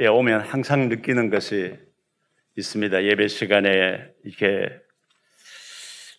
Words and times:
예, 0.00 0.08
오면 0.08 0.40
항상 0.40 0.88
느끼는 0.88 1.30
것이 1.30 1.78
있습니다. 2.56 3.04
예배 3.04 3.28
시간에 3.28 4.12
이렇게 4.24 4.68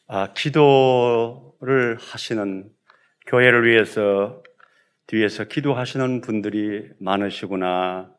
아, 0.08 0.32
기도를 0.34 1.98
하시는 2.00 2.70
교회를 3.28 3.68
위해서 3.68 4.42
뒤에서 5.08 5.44
기도하시는 5.46 6.22
분들이 6.22 6.90
많으시구나. 7.00 8.14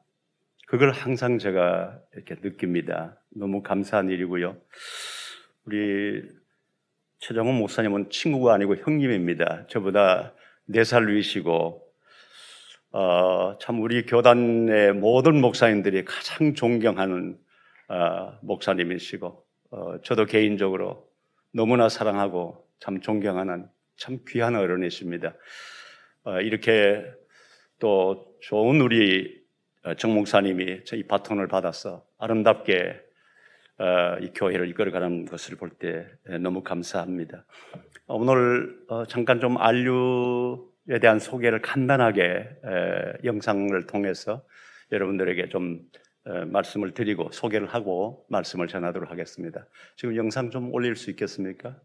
그걸 0.66 0.90
항상 0.92 1.38
제가 1.38 2.00
이렇게 2.14 2.34
느낍니다. 2.43 3.18
너무 3.34 3.62
감사한 3.62 4.11
일이고요. 4.11 4.61
우리 5.64 6.23
최정훈 7.20 7.54
목사님은 7.54 8.11
친구가 8.11 8.52
아니고 8.52 8.77
형님입니다. 8.77 9.68
저보다 9.68 10.34
네 10.66 10.84
살 10.84 11.09
위시고 11.09 11.86
어, 12.98 13.58
참 13.58 13.82
우리 13.82 14.06
교단의 14.06 14.94
모든 14.94 15.38
목사님들이 15.42 16.06
가장 16.06 16.54
존경하는 16.54 17.36
어, 17.88 18.38
목사님이시고 18.41 19.45
어, 19.73 20.00
저도 20.02 20.24
개인적으로 20.24 21.06
너무나 21.52 21.90
사랑하고 21.90 22.66
참 22.80 23.02
존경하는 23.02 23.68
참 23.98 24.20
귀한 24.28 24.56
어른이십니다. 24.56 25.34
어, 26.24 26.40
이렇게 26.40 27.04
또 27.80 28.34
좋은 28.40 28.80
우리 28.80 29.42
어, 29.84 29.92
정 29.96 30.15
목사님이 30.15 30.80
이 30.95 31.02
바톤을 31.02 31.48
받아서 31.48 32.02
아름답게 32.16 32.98
어, 33.78 34.16
이 34.23 34.30
교회를 34.34 34.70
이끌어가는 34.70 35.26
것을 35.26 35.56
볼 35.59 35.68
때 35.78 36.06
너무 36.40 36.62
감사합니다. 36.62 37.45
오늘 38.06 38.74
잠깐 39.09 39.38
좀 39.38 39.59
안류 39.59 40.76
에 40.88 41.00
대한 41.00 41.18
소개를 41.18 41.62
간단하게 41.62 42.48
영상을 43.24 43.86
통해서 43.86 44.46
여러분들에게 44.92 45.48
좀 45.48 45.80
말씀을 46.24 46.92
드리고 46.95 47.30
소개를 47.32 47.66
하고 47.66 48.24
말씀을 48.28 48.68
전하도록 48.68 49.10
하겠습니다. 49.10 49.66
지금 49.96 50.16
영상 50.16 50.51
좀 50.51 50.73
올릴 50.73 50.95
수 50.96 51.10
있겠습니까? 51.10 51.80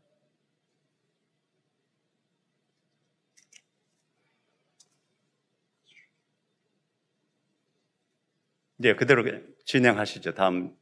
네, 8.78 8.96
그대로 8.96 9.24
진행하시죠. 9.66 10.34
다음 10.34 10.76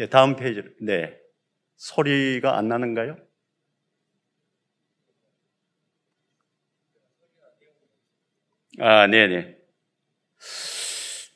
네, 0.00 0.06
다음 0.08 0.34
페이지. 0.34 0.62
네. 0.80 1.14
소리가 1.76 2.56
안 2.56 2.68
나는가요? 2.68 3.18
아, 8.78 9.06
네네. 9.06 9.56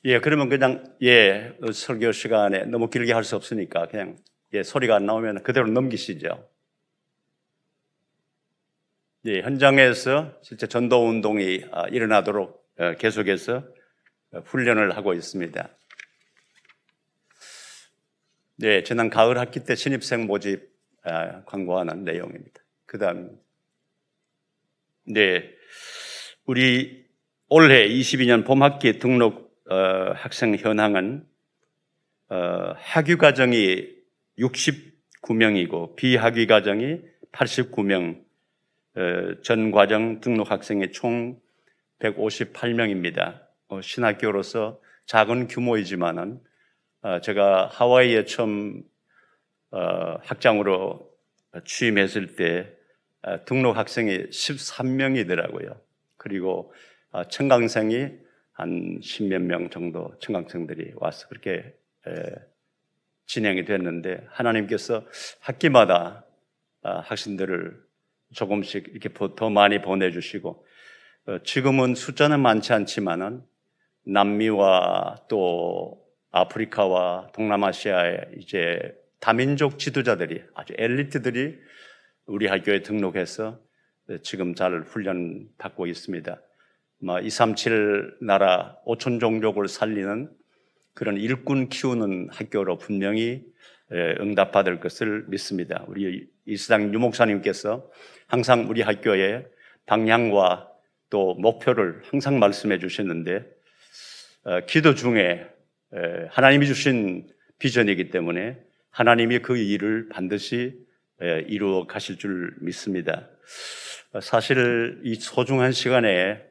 예, 0.07 0.21
그러면 0.21 0.49
그냥, 0.49 0.85
예, 1.03 1.53
설교 1.73 2.13
시간에 2.13 2.65
너무 2.65 2.91
길게 2.91 3.13
할 3.13 3.25
수 3.25 3.37
없으니까 3.37 3.87
그냥, 3.89 4.17
예, 4.53 4.63
소리가 4.63 4.97
안 4.97 5.07
나오면 5.07 5.43
그대로 5.43 5.67
넘기시죠. 5.69 6.47
예, 9.27 9.41
현장에서 9.41 10.39
실제 10.43 10.67
전도 10.67 11.09
운동이 11.09 11.65
아, 11.73 11.87
일어나도록 11.89 12.63
어, 12.79 12.93
계속해서 12.99 13.65
훈련을 14.45 14.97
하고 14.97 15.15
있습니다. 15.15 15.69
네, 18.57 18.85
지난 18.85 19.11
가을 19.11 19.37
학기 19.37 19.65
때 19.65 19.75
신입생 19.75 20.27
모집 20.27 20.73
아, 21.03 21.43
광고하는 21.45 22.05
내용입니다. 22.05 22.63
그 22.87 22.99
다음, 22.99 23.37
네, 25.05 25.51
우리 26.47 27.05
올해 27.49 27.89
22년 27.89 28.47
봄 28.47 28.63
학기 28.63 29.01
등록 29.01 29.61
어, 29.69 30.13
학생 30.15 30.55
현황은 30.55 31.27
어, 32.29 32.37
학위 32.77 33.17
과정이 33.17 33.89
69명이고 34.39 35.97
비학위 35.97 36.47
과정이 36.47 37.01
89명, 37.33 38.23
어, 38.95 39.43
전 39.43 39.73
과정 39.73 40.21
등록 40.21 40.53
학생이 40.53 40.93
총 40.93 41.41
158명입니다. 41.99 43.43
어, 43.67 43.81
신학교로서 43.81 44.81
작은 45.07 45.49
규모이지만은 45.49 46.35
어, 46.35 46.54
제가 47.23 47.67
하와이에 47.67 48.25
처음 48.25 48.83
어, 49.71 50.19
학장으로 50.23 51.11
취임했을 51.65 52.37
때 52.37 52.73
어, 53.23 53.45
등록 53.45 53.77
학생이 53.77 54.31
13명이더라고요. 54.31 55.79
그리고 56.17 56.73
청강생이 57.29 58.09
한 58.53 59.01
십몇 59.03 59.43
명 59.43 59.69
정도 59.69 60.17
청강생들이 60.21 60.93
와서 60.97 61.29
그렇게 61.29 61.75
진행이 63.27 63.67
됐는데 63.67 64.27
하나님께서 64.31 65.05
학기마다 65.41 66.25
학생들을 66.83 67.81
조금씩 68.33 68.89
이렇게 68.89 69.11
더 69.37 69.51
많이 69.51 69.83
보내주시고 69.83 70.67
지금은 71.45 71.95
숫자는 71.95 72.41
많지 72.41 72.73
않지만은 72.73 73.43
남미와 74.07 75.27
또 75.29 76.04
아프리카와 76.35 77.29
동남아시아의 77.33 78.33
이제 78.39 78.93
다민족 79.21 79.79
지도자들이 79.79 80.43
아주 80.55 80.75
엘리트들이 80.77 81.57
우리 82.27 82.47
학교에 82.49 82.83
등록해서 82.83 83.61
지금 84.23 84.55
잘 84.55 84.83
훈련 84.83 85.49
받고 85.59 85.87
있습니다. 85.87 86.41
237 87.23 88.17
나라 88.23 88.77
5천 88.85 89.21
종족을 89.21 89.69
살리는 89.69 90.29
그런 90.93 91.17
일꾼 91.17 91.69
키우는 91.69 92.29
학교로 92.33 92.79
분명히 92.79 93.45
응답받을 93.93 94.81
것을 94.81 95.27
믿습니다. 95.29 95.85
우리 95.87 96.27
이수당 96.47 96.93
유목사님께서 96.93 97.89
항상 98.27 98.67
우리 98.69 98.83
학교의 98.83 99.47
방향과 99.87 100.69
또 101.11 101.35
목표를 101.35 102.03
항상 102.11 102.41
말씀해 102.41 102.79
주셨는데 102.79 103.45
어, 104.47 104.61
기도 104.67 104.95
중에 104.95 105.54
하나님이 106.31 106.67
주신 106.67 107.29
비전이기 107.59 108.11
때문에 108.11 108.59
하나님이 108.91 109.41
그 109.41 109.57
일을 109.57 110.09
반드시 110.09 110.75
이루어 111.47 111.87
가실 111.87 112.19
줄 112.19 112.55
믿습니다. 112.61 113.29
사실 114.21 115.01
이 115.05 115.15
소중한 115.17 115.73
시간에 115.73 116.43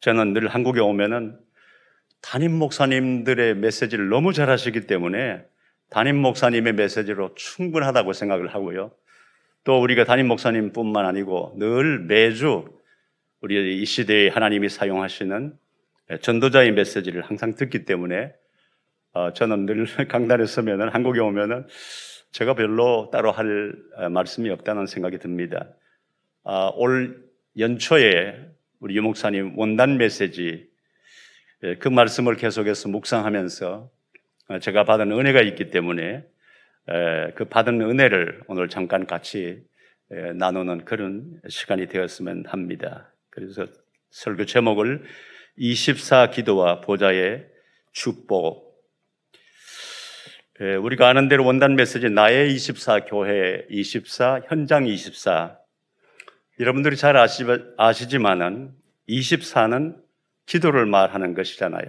저는 0.00 0.32
늘 0.32 0.48
한국에 0.48 0.80
오면은 0.80 1.38
담임 2.22 2.52
목사님들의 2.52 3.56
메시지를 3.56 4.08
너무 4.08 4.32
잘 4.32 4.50
하시기 4.50 4.86
때문에 4.86 5.44
담임 5.90 6.16
목사님의 6.16 6.74
메시지로 6.74 7.34
충분하다고 7.34 8.12
생각을 8.12 8.54
하고요. 8.54 8.92
또 9.64 9.80
우리가 9.80 10.04
담임 10.04 10.28
목사님뿐만 10.28 11.04
아니고 11.04 11.54
늘 11.58 11.98
매주 12.00 12.64
우리 13.40 13.80
이 13.80 13.84
시대에 13.84 14.28
하나님이 14.28 14.68
사용하시는 14.68 15.54
전도자의 16.20 16.72
메시지를 16.72 17.22
항상 17.22 17.54
듣기 17.54 17.84
때문에 17.84 18.32
어, 19.12 19.32
저는 19.32 19.66
늘 19.66 19.86
강단에 20.08 20.46
서면은 20.46 20.88
한국에 20.88 21.20
오면은 21.20 21.66
제가 22.30 22.54
별로 22.54 23.10
따로 23.12 23.32
할 23.32 23.74
어, 23.96 24.08
말씀이 24.08 24.48
없다는 24.50 24.86
생각이 24.86 25.18
듭니다. 25.18 25.68
아, 26.44 26.70
올 26.74 27.28
연초에 27.58 28.36
우리 28.78 28.96
유 28.96 29.02
목사님 29.02 29.58
원단 29.58 29.98
메시지 29.98 30.68
예, 31.64 31.74
그 31.74 31.88
말씀을 31.88 32.36
계속해서 32.36 32.88
묵상하면서 32.88 33.90
어, 34.48 34.58
제가 34.60 34.84
받은 34.84 35.10
은혜가 35.10 35.42
있기 35.42 35.70
때문에 35.70 36.24
그 37.36 37.44
받은 37.44 37.80
은혜를 37.80 38.40
오늘 38.48 38.68
잠깐 38.68 39.06
같이 39.06 39.62
나누는 40.08 40.84
그런 40.84 41.40
시간이 41.48 41.86
되었으면 41.86 42.46
합니다. 42.46 43.12
그래서 43.28 43.66
설교 44.10 44.46
제목을 44.46 45.04
24 45.56 46.30
기도와 46.30 46.80
보좌의 46.80 47.46
축복 47.92 48.69
예, 48.69 48.69
우리가 50.60 51.08
아는 51.08 51.28
대로 51.28 51.46
원단 51.46 51.74
메시지 51.74 52.10
나의 52.10 52.52
24 52.52 53.06
교회 53.06 53.64
24 53.70 54.42
현장 54.46 54.86
24 54.86 55.56
여러분들이 56.58 56.96
잘 56.96 57.16
아시, 57.16 57.44
아시지만은 57.78 58.70
24는 59.08 59.96
기도를 60.44 60.84
말하는 60.84 61.32
것이잖아요. 61.32 61.86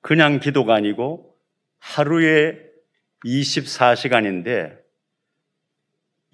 그냥 0.00 0.40
기도가 0.40 0.74
아니고 0.74 1.36
하루에 1.78 2.58
24시간인데 3.24 4.76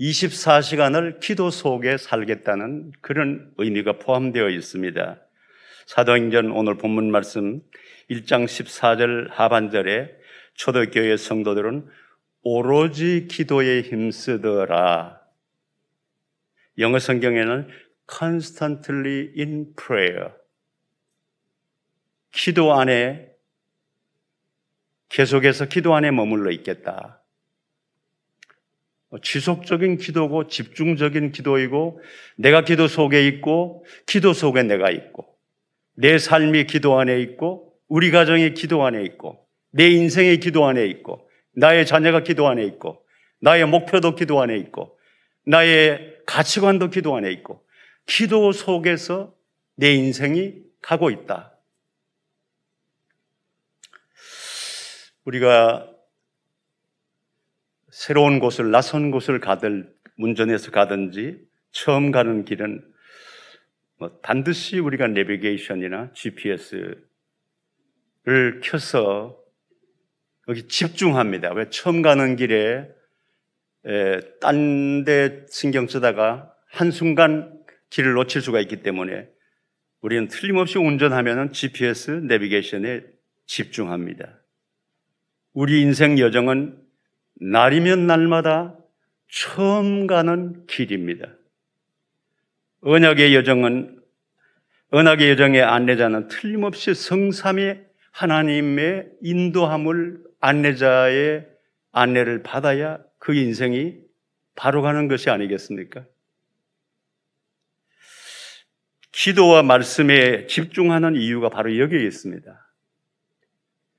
24시간을 0.01 1.21
기도 1.21 1.51
속에 1.51 1.99
살겠다는 1.99 2.93
그런 3.03 3.53
의미가 3.59 3.99
포함되어 3.99 4.49
있습니다. 4.49 5.21
사도행전 5.85 6.53
오늘 6.53 6.79
본문 6.79 7.11
말씀 7.11 7.61
1장 8.09 8.47
14절 8.47 9.29
하반절에 9.31 10.20
초대교회 10.61 11.17
성도들은 11.17 11.89
오로지 12.43 13.29
기도에 13.31 13.81
힘쓰더라. 13.81 15.19
영어 16.77 16.99
성경에는 16.99 17.67
constantly 18.07 19.33
in 19.39 19.75
prayer. 19.75 20.33
기도 22.31 22.75
안에 22.75 23.31
계속해서 25.09 25.65
기도 25.65 25.95
안에 25.95 26.11
머물러 26.11 26.51
있겠다. 26.51 27.23
지속적인 29.23 29.97
기도고 29.97 30.47
집중적인 30.49 31.33
기도이고 31.33 32.03
내가 32.37 32.65
기도 32.65 32.87
속에 32.87 33.27
있고 33.29 33.87
기도 34.05 34.35
속에 34.35 34.63
내가 34.65 34.91
있고 34.91 35.35
내 35.95 36.19
삶이 36.19 36.67
기도 36.67 36.99
안에 36.99 37.19
있고 37.23 37.75
우리 37.89 38.11
가정이 38.11 38.53
기도 38.53 38.85
안에 38.85 39.03
있고 39.05 39.40
내 39.71 39.89
인생의 39.89 40.41
기도 40.41 40.67
안에 40.67 40.87
있고 40.87 41.29
나의 41.53 41.87
자녀가 41.87 42.23
기도 42.23 42.49
안에 42.49 42.65
있고 42.65 43.05
나의 43.41 43.67
목표도 43.67 44.15
기도 44.15 44.41
안에 44.41 44.57
있고 44.57 44.99
나의 45.47 46.17
가치관도 46.27 46.91
기도 46.91 47.17
안에 47.17 47.31
있고 47.33 47.65
기도 48.07 48.53
속에서 48.53 49.35
내 49.77 49.93
인생이 49.95 50.55
가고 50.83 51.11
있다. 51.11 51.57
우리가 55.25 55.91
새로운 57.91 58.39
곳을 58.39 58.71
낯선 58.71 59.11
곳을 59.11 59.41
가들 59.41 59.95
운전해서 60.19 60.71
가든지 60.71 61.39
처음 61.71 62.11
가는 62.11 62.45
길은 62.45 62.83
뭐 63.99 64.19
반드시 64.23 64.79
우리가 64.79 65.09
내비게이션이나 65.09 66.13
GPS를 66.15 67.03
켜서 68.63 69.40
여기 70.51 70.67
집중합니다. 70.67 71.53
왜 71.53 71.71
처음 71.71 72.03
가는 72.03 72.35
길에 72.35 72.89
딴 74.41 75.05
데 75.05 75.47
신경 75.49 75.87
쓰다가 75.87 76.53
한순간 76.73 77.63
길을 77.91 78.15
놓칠 78.15 78.43
수가 78.43 78.61
있기 78.61 78.83
때문에 78.83 79.29
우리는 80.01 80.27
틀림없이 80.27 80.79
운전하면 80.79 81.53
GPS 81.53 82.23
내비게이션에 82.25 83.05
집중합니다. 83.47 84.41
우리 85.53 85.83
인생 85.83 86.19
여정은 86.19 86.77
날이면 87.41 88.09
날마다 88.09 88.77
처음 89.31 90.09
가는 90.09 90.67
길입니다. 90.67 91.29
언약의 92.83 93.37
여정은 93.37 94.01
언약의 94.91 95.31
여정의 95.31 95.63
안내자는 95.63 96.27
틀림없이 96.27 96.93
성삼의 96.95 97.85
하나님의 98.11 99.11
인도함을 99.23 100.30
안내자의 100.41 101.47
안내를 101.93 102.43
받아야 102.43 102.99
그 103.19 103.35
인생이 103.35 103.99
바로 104.57 104.83
가는 104.83 105.09
것이 105.09 105.31
아니겠습니까? 105.31 106.05
기도와 109.13 109.63
말씀에 109.63 110.47
집중하는 110.47 111.17
이유가 111.17 111.49
바로 111.49 111.79
여기에 111.79 112.05
있습니다. 112.07 112.71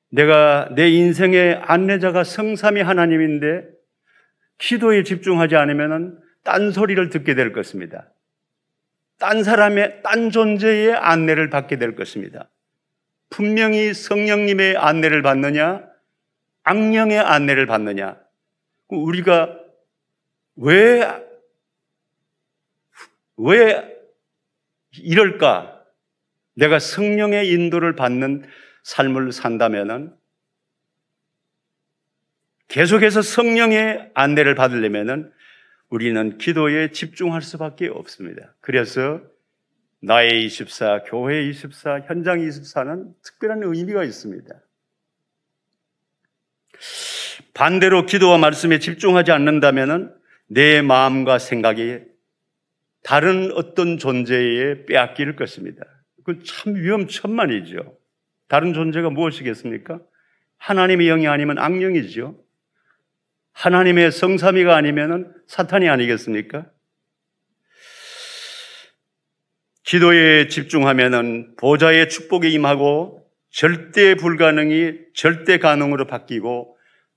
내가 0.10 0.70
내 0.76 0.90
인생의 0.90 1.56
안내자가 1.64 2.24
성삼이 2.24 2.82
하나님인데 2.82 3.64
기도에 4.58 5.04
집중하지 5.04 5.56
않으면 5.56 6.20
딴소리를 6.44 7.10
듣게 7.10 7.36
될 7.36 7.54
것입니다. 7.54 8.12
딴 9.20 9.44
사람의, 9.44 10.02
딴 10.02 10.32
존재의 10.32 10.96
안내를 10.96 11.50
받게 11.50 11.78
될 11.78 11.96
것입니다. 11.96 12.50
분명히 13.30 13.94
성령님의 13.94 14.78
안내를 14.78 15.22
받느냐, 15.22 15.91
악령의 16.64 17.20
안내를 17.20 17.66
받느냐. 17.66 18.18
우리가 18.88 19.58
왜, 20.56 21.02
왜 23.38 23.98
이럴까? 24.98 25.84
내가 26.56 26.80
성령의 26.80 27.50
인도를 27.50 27.96
받는 27.96 28.46
삶을 28.84 29.32
산다면은 29.32 30.16
계속해서 32.68 33.22
성령의 33.22 34.12
안내를 34.14 34.56
받으려면은 34.56 35.32
우리는 35.90 36.38
기도에 36.38 36.92
집중할 36.92 37.42
수밖에 37.42 37.88
없습니다. 37.88 38.56
그래서 38.62 39.22
나의 40.02 40.46
24, 40.46 41.04
교회 41.04 41.48
24, 41.50 42.02
현장 42.02 42.40
24는 42.40 43.14
특별한 43.24 43.64
의미가 43.64 44.04
있습니다. 44.04 44.50
반대로 47.54 48.06
기도와 48.06 48.38
말씀에 48.38 48.80
집중하지 48.80 49.32
않는다면 49.32 50.16
내 50.48 50.82
마음과 50.82 51.40
생각이 51.40 52.00
다른 53.04 53.52
어떤 53.54 53.98
존재에 53.98 54.86
빼앗길 54.86 55.36
것입니다. 55.36 55.84
그건 56.18 56.44
참 56.44 56.76
위험천만이죠. 56.76 57.98
다른 58.48 58.74
존재가 58.74 59.10
무엇이겠습니까? 59.10 60.00
하나님의 60.58 61.08
영이 61.08 61.28
아니면 61.28 61.58
악령이죠. 61.58 62.38
하나님의 63.54 64.12
성삼위가 64.12 64.76
아니면 64.76 65.34
사탄이 65.48 65.90
아니겠습니까? 65.90 66.68
기도에 69.84 70.48
집중하면은 70.48 71.56
보좌의 71.58 72.08
축복이 72.08 72.52
임하고 72.54 73.26
절대 73.50 74.16
불가능이 74.16 74.94
절대 75.14 75.58
가능으로 75.58 76.08
바뀌고 76.08 76.71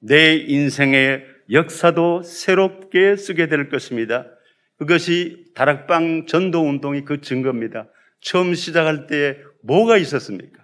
내 0.07 0.35
인생의 0.35 1.25
역사도 1.51 2.23
새롭게 2.23 3.17
쓰게 3.17 3.49
될 3.49 3.71
것입니다. 3.71 4.27
그것이 4.77 5.47
다락방 5.55 6.27
전도 6.27 6.61
운동이 6.61 7.05
그 7.05 7.21
증거입니다. 7.23 7.89
처음 8.21 8.55
시작할 8.55 9.07
때 9.07 9.39
뭐가 9.63 9.97
있었습니까? 9.97 10.63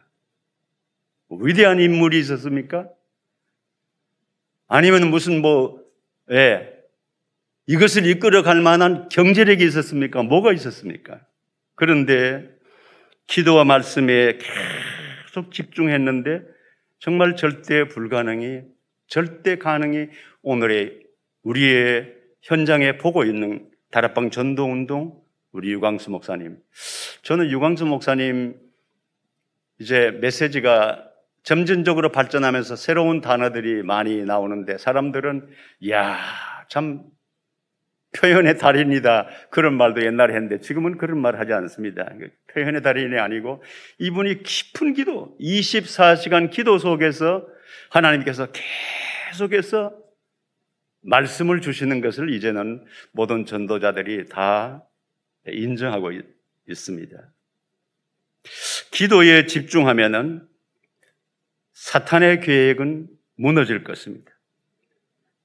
위대한 1.31 1.81
인물이 1.81 2.19
있었습니까? 2.19 2.88
아니면 4.69 5.10
무슨 5.10 5.40
뭐, 5.40 5.81
예, 6.31 6.69
이것을 7.66 8.04
이끌어 8.06 8.43
갈 8.43 8.60
만한 8.60 9.08
경제력이 9.08 9.64
있었습니까? 9.64 10.22
뭐가 10.22 10.52
있었습니까? 10.52 11.20
그런데 11.76 12.48
기도와 13.26 13.64
말씀에 13.64 14.38
계속 15.26 15.52
집중했는데 15.52 16.43
정말 16.98 17.36
절대 17.36 17.84
불가능이, 17.88 18.62
절대 19.10 19.58
가능이 19.58 20.08
오늘의 20.42 21.00
우리의 21.42 22.14
현장에 22.42 22.96
보고 22.96 23.24
있는 23.24 23.68
다락방 23.90 24.30
전도운동 24.30 25.20
우리 25.50 25.72
유광수 25.72 26.10
목사님. 26.10 26.56
저는 27.22 27.50
유광수 27.50 27.86
목사님 27.86 28.55
이제 29.81 30.12
메시지가 30.20 31.05
점진적으로 31.43 32.12
발전하면서 32.12 32.76
새로운 32.76 33.20
단어들이 33.20 33.82
많이 33.82 34.24
나오는데 34.24 34.79
사람들은 34.79 35.48
야, 35.90 36.17
참 36.69 37.02
표현의 38.17 38.58
달인이다. 38.58 39.26
그런 39.50 39.74
말도 39.74 40.05
옛날에 40.05 40.34
했는데 40.34 40.60
지금은 40.60 40.98
그런 40.98 41.19
말 41.19 41.36
하지 41.36 41.52
않습니다. 41.52 42.08
표현의 42.52 42.82
달인이 42.82 43.19
아니고 43.19 43.60
이분이 43.98 44.44
깊은 44.44 44.94
기도, 44.94 45.36
24시간 45.40 46.50
기도 46.50 46.79
속에서 46.79 47.44
하나님께서 47.91 48.49
계속해서 49.32 49.93
말씀을 51.03 51.61
주시는 51.61 52.01
것을 52.01 52.32
이제는 52.32 52.85
모든 53.13 53.47
전도자들이 53.47 54.29
다 54.29 54.85
인정하고 55.47 56.13
있습니다. 56.69 57.17
기도에 58.91 59.47
집중하면은 59.47 60.47
사탄의 61.73 62.41
계획은 62.41 63.09
무너질 63.37 63.85
것입니다. 63.85 64.31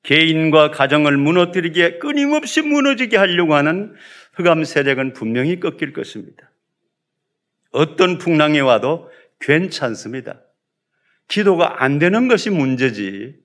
개인과 0.04 0.72
가정을 0.72 1.18
무너뜨리게 1.18 1.98
끊임없이 1.98 2.62
무너지게 2.62 3.18
하려고 3.18 3.56
하는 3.56 3.96
흑암 4.34 4.64
세력은 4.64 5.14
분명히 5.14 5.60
꺾일 5.60 5.94
것입니다. 5.94 6.52
어떤 7.72 8.18
풍랑이 8.18 8.60
와도 8.60 9.10
괜찮습니다. 9.40 10.42
기도가 11.28 11.84
안 11.84 12.00
되는 12.00 12.28
것이 12.28 12.50
문제지 12.50 13.36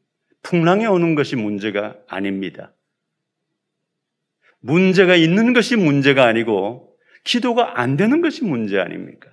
풍랑이 0.43 0.87
오는 0.87 1.15
것이 1.15 1.37
문제가 1.37 1.97
아닙니다. 2.09 2.73
문제가 4.61 5.17
있는 5.17 5.53
것이 5.53 5.77
문제가 5.77 6.27
아니고 6.27 6.95
기도가 7.25 7.81
안 7.81 7.97
되는 7.97 8.21
것이 8.21 8.45
문제 8.45 8.79
아닙니까? 8.79 9.31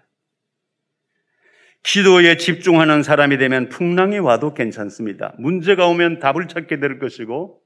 기도에 1.84 2.38
집중하는 2.38 3.04
사람이 3.04 3.38
되면 3.38 3.70
풍랑이 3.70 4.20
와도 4.20 4.54
괜찮습니다. 4.54 5.34
문제가 5.38 5.88
오면 5.88 6.20
답을 6.20 6.48
찾게 6.48 6.80
될 6.80 7.00
것이고 7.00 7.62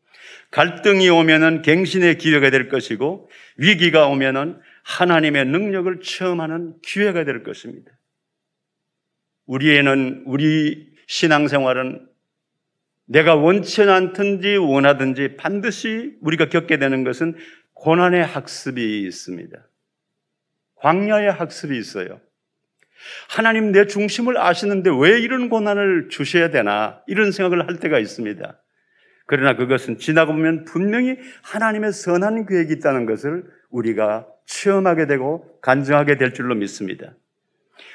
갈등이 0.51 1.09
오면은 1.09 1.61
갱신의 1.61 2.17
기회가 2.17 2.50
될 2.51 2.69
것이고 2.69 3.29
위기가 3.57 4.07
오면은 4.07 4.59
하나님의 4.83 5.45
능력을 5.45 6.01
체험하는 6.01 6.75
기회가 6.83 7.23
될 7.23 7.43
것입니다. 7.43 7.91
우리에는 9.51 10.24
우리 10.27 10.89
신앙생활은 11.08 12.08
내가 13.05 13.36
원치 13.36 13.81
않든지 13.81 14.55
원하든지 14.55 15.36
반드시 15.36 16.15
우리가 16.22 16.48
겪게 16.48 16.77
되는 16.77 17.03
것은 17.03 17.36
고난의 17.74 18.24
학습이 18.25 19.01
있습니다. 19.01 19.58
광야의 20.75 21.31
학습이 21.34 21.77
있어요. 21.77 22.22
하나님 23.27 23.74
내 23.74 23.88
중심을 23.88 24.38
아시는데 24.38 24.89
왜 24.98 25.20
이런 25.20 25.50
고난을 25.50 26.08
주셔야 26.10 26.50
되나 26.50 27.01
이런 27.08 27.34
생각을 27.34 27.67
할 27.67 27.77
때가 27.77 28.00
있습니다. 28.00 28.58
그러나 29.25 29.55
그것은 29.58 29.98
지나고 29.98 30.31
보면 30.31 30.63
분명히 30.63 31.17
하나님의 31.43 31.91
선한 31.91 32.46
계획이 32.46 32.74
있다는 32.74 33.05
것을 33.05 33.43
우리가 33.70 34.27
체험하게 34.46 35.08
되고 35.08 35.60
간증하게 35.62 36.17
될 36.17 36.34
줄로 36.34 36.55
믿습니다. 36.55 37.15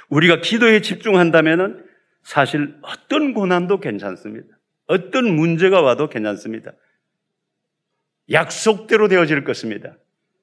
우리가 0.08 0.40
기도에 0.40 0.80
집중한다면 0.80 1.86
사실 2.22 2.74
어떤 2.82 3.34
고난도 3.34 3.80
괜찮습니다. 3.80 4.48
어떤 4.86 5.34
문제가 5.34 5.80
와도 5.80 6.08
괜찮습니다. 6.08 6.72
약속대로 8.30 9.08
되어질 9.08 9.44
것입니다. 9.44 9.96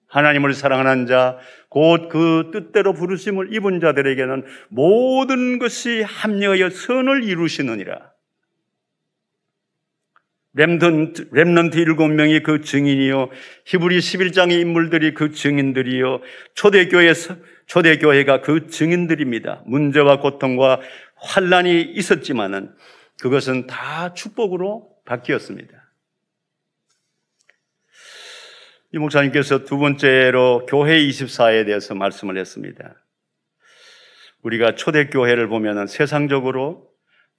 하나님을 0.08 0.54
사랑하는 0.54 1.08
자, 1.08 1.38
곧 1.70 2.08
그 2.10 2.52
뜻대로 2.54 2.94
부르심을 2.94 3.54
입은 3.54 3.80
자들에게는 3.80 4.46
모든 4.70 5.60
것이 5.60 6.04
합력하여 6.04 6.70
선을 6.70 7.24
이루시느니라. 7.24 8.14
렘넌트, 10.56 11.30
렘넌트 11.32 11.78
일곱 11.78 12.10
명이 12.10 12.44
그 12.44 12.62
증인이요. 12.62 13.30
히브리 13.66 13.98
11장의 13.98 14.62
인물들이 14.62 15.16
그 15.16 15.32
증인들이요. 15.32 16.22
초대교회에서, 16.54 17.36
초대교회가 17.68 18.42
그 18.42 18.68
증인들입니다. 18.68 19.64
문제와 19.66 20.20
고통과 20.20 20.80
환란이 21.16 21.82
있었지만은 21.82 22.76
그것은 23.22 23.68
다 23.68 24.14
축복으로 24.14 24.90
바뀌었습니다. 25.06 25.84
이 28.94 28.98
목사님께서 28.98 29.64
두 29.64 29.78
번째로 29.78 30.66
교회 30.68 31.00
24에 31.00 31.66
대해서 31.66 31.96
말씀을 31.96 32.38
했습니다. 32.38 32.96
우리가 34.44 34.76
초대교회를 34.76 35.48
보면 35.48 35.88
세상적으로 35.88 36.90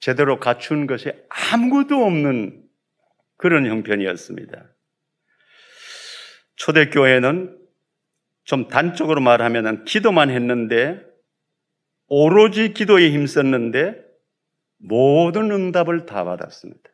제대로 0.00 0.40
갖춘 0.40 0.86
것이 0.86 1.12
아무것도 1.28 2.04
없는 2.04 2.62
그런 3.36 3.66
형편이었습니다. 3.66 4.64
초대교회는 6.56 7.63
좀 8.44 8.68
단적으로 8.68 9.20
말하면 9.20 9.84
기도만 9.84 10.30
했는데 10.30 11.00
오로지 12.06 12.74
기도에 12.74 13.10
힘썼는데 13.10 14.02
모든 14.78 15.50
응답을 15.50 16.06
다 16.06 16.24
받았습니다. 16.24 16.90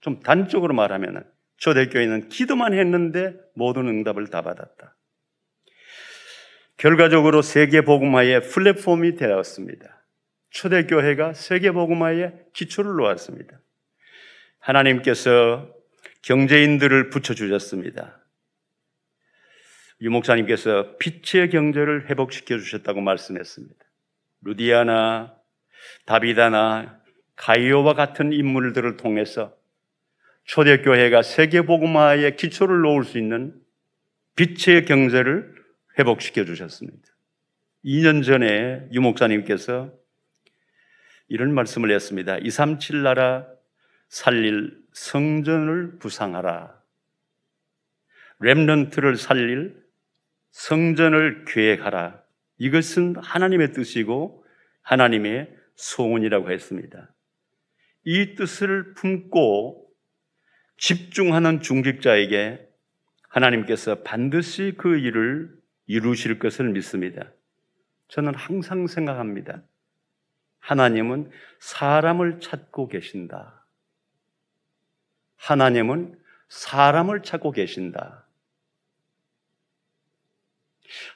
좀 0.00 0.20
단적으로 0.20 0.74
말하면 0.74 1.24
초대교회는 1.58 2.28
기도만 2.28 2.72
했는데 2.72 3.34
모든 3.54 3.88
응답을 3.88 4.28
다 4.28 4.42
받았다. 4.42 4.96
결과적으로 6.76 7.42
세계복음화의 7.42 8.42
플랫폼이 8.42 9.16
되었습니다. 9.16 10.04
초대교회가 10.50 11.34
세계복음화의 11.34 12.32
기초를 12.54 12.94
놓았습니다. 12.94 13.60
하나님께서 14.60 15.68
경제인들을 16.22 17.10
붙여주셨습니다. 17.10 18.18
유 20.00 20.10
목사님께서 20.10 20.96
빛의 20.98 21.50
경제를 21.50 22.08
회복시켜 22.08 22.58
주셨다고 22.58 23.00
말씀했습니다. 23.00 23.74
루디아나, 24.42 25.34
다비다나, 26.06 27.00
가이오와 27.36 27.94
같은 27.94 28.32
인물들을 28.32 28.96
통해서 28.96 29.56
초대교회가 30.44 31.22
세계복음화의 31.22 32.36
기초를 32.36 32.80
놓을 32.80 33.04
수 33.04 33.18
있는 33.18 33.54
빛의 34.36 34.84
경제를 34.86 35.54
회복시켜 35.98 36.44
주셨습니다. 36.44 37.02
2년 37.84 38.24
전에 38.24 38.88
유 38.92 39.00
목사님께서 39.00 39.92
이런 41.28 41.52
말씀을 41.54 41.90
했습니다. 41.90 42.38
237 42.38 43.02
나라 43.02 43.46
살릴 44.08 44.78
성전을 44.92 45.98
부상하라. 45.98 46.78
렘넌트를 48.40 49.16
살릴 49.16 49.87
성전을 50.50 51.44
계획하라. 51.46 52.22
이것은 52.58 53.16
하나님의 53.16 53.72
뜻이고 53.72 54.44
하나님의 54.82 55.54
소원이라고 55.76 56.50
했습니다. 56.50 57.12
이 58.04 58.34
뜻을 58.34 58.94
품고 58.94 59.88
집중하는 60.78 61.60
중직자에게 61.60 62.66
하나님께서 63.28 64.02
반드시 64.02 64.74
그 64.78 64.96
일을 64.96 65.50
이루실 65.86 66.38
것을 66.38 66.70
믿습니다. 66.70 67.30
저는 68.08 68.34
항상 68.34 68.86
생각합니다. 68.86 69.62
하나님은 70.60 71.30
사람을 71.60 72.40
찾고 72.40 72.88
계신다. 72.88 73.66
하나님은 75.36 76.18
사람을 76.48 77.22
찾고 77.22 77.52
계신다. 77.52 78.27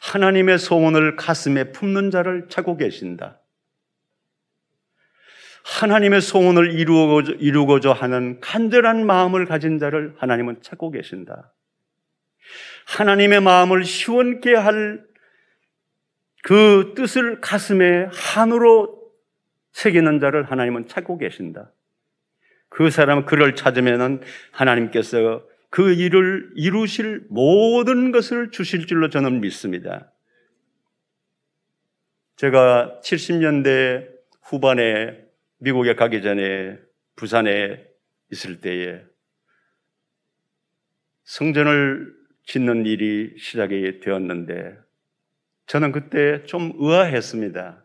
하나님의 0.01 0.59
소원을 0.59 1.17
가슴에 1.17 1.73
품는 1.73 2.11
자를 2.11 2.49
찾고 2.49 2.77
계신다. 2.77 3.41
하나님의 5.65 6.21
소원을 6.21 6.73
이루고자, 6.73 7.33
이루고자 7.39 7.93
하는 7.93 8.41
간절한 8.41 9.07
마음을 9.07 9.47
가진 9.47 9.79
자를 9.79 10.15
하나님은 10.19 10.63
찾고 10.63 10.91
계신다. 10.91 11.53
하나님의 12.87 13.41
마음을 13.41 13.85
시원케 13.85 14.55
할 14.55 15.13
그 16.43 16.93
뜻을 16.97 17.41
가슴에 17.41 18.09
한으로 18.13 19.01
새기는 19.73 20.21
자를 20.21 20.51
하나님은 20.51 20.89
찾고 20.89 21.19
계신다. 21.19 21.73
그 22.69 22.91
사람 22.91 23.25
그를 23.25 23.55
찾으면은 23.55 24.23
하나님께서 24.51 25.47
그 25.73 25.95
일을 25.95 26.51
이루실 26.55 27.29
모든 27.31 28.13
것을 28.13 28.51
주실 28.51 28.87
줄로 28.87 29.09
저는 29.09 29.41
믿습니다. 29.41 30.13
제가 32.37 33.01
70년대 33.03 34.07
후반에 34.43 35.19
미국에 35.61 35.95
가기 35.95 36.21
전에 36.21 36.79
부산에 37.17 37.83
있을 38.31 38.61
때에 38.61 39.01
성전을 41.25 42.17
짓는 42.45 42.85
일이 42.85 43.35
시작이 43.39 44.01
되었는데 44.01 44.77
저는 45.69 45.93
그때 45.93 46.45
좀 46.45 46.75
의아했습니다. 46.77 47.83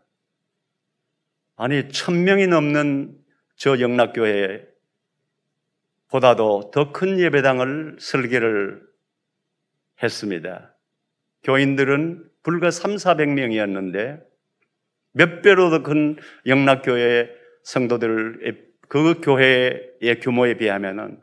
아니, 1.56 1.88
천 1.88 2.22
명이 2.22 2.48
넘는 2.48 3.16
저 3.56 3.80
영락교회 3.80 4.77
보다도 6.10 6.70
더 6.72 6.92
큰 6.92 7.18
예배당을 7.18 7.96
설계를 8.00 8.82
했습니다. 10.02 10.74
교인들은 11.44 12.24
불과 12.42 12.70
3, 12.70 12.96
400명이었는데 12.96 14.22
몇 15.12 15.42
배로 15.42 15.70
더 15.70 15.82
큰 15.82 16.16
영락교회 16.46 17.30
성도들 17.64 18.66
그 18.88 19.20
교회의 19.20 20.20
규모에 20.20 20.54
비하면은 20.54 21.20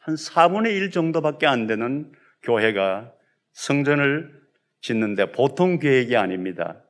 한 0.00 0.14
4분의 0.14 0.74
1 0.76 0.90
정도밖에 0.90 1.46
안 1.46 1.66
되는 1.66 2.12
교회가 2.42 3.12
성전을 3.52 4.32
짓는데 4.80 5.32
보통 5.32 5.78
계획이 5.78 6.16
아닙니다. 6.16 6.82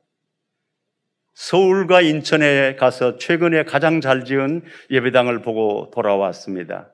서울과 1.33 2.01
인천에 2.01 2.75
가서 2.75 3.17
최근에 3.17 3.63
가장 3.63 4.01
잘 4.01 4.23
지은 4.23 4.63
예배당을 4.89 5.41
보고 5.41 5.91
돌아왔습니다. 5.93 6.93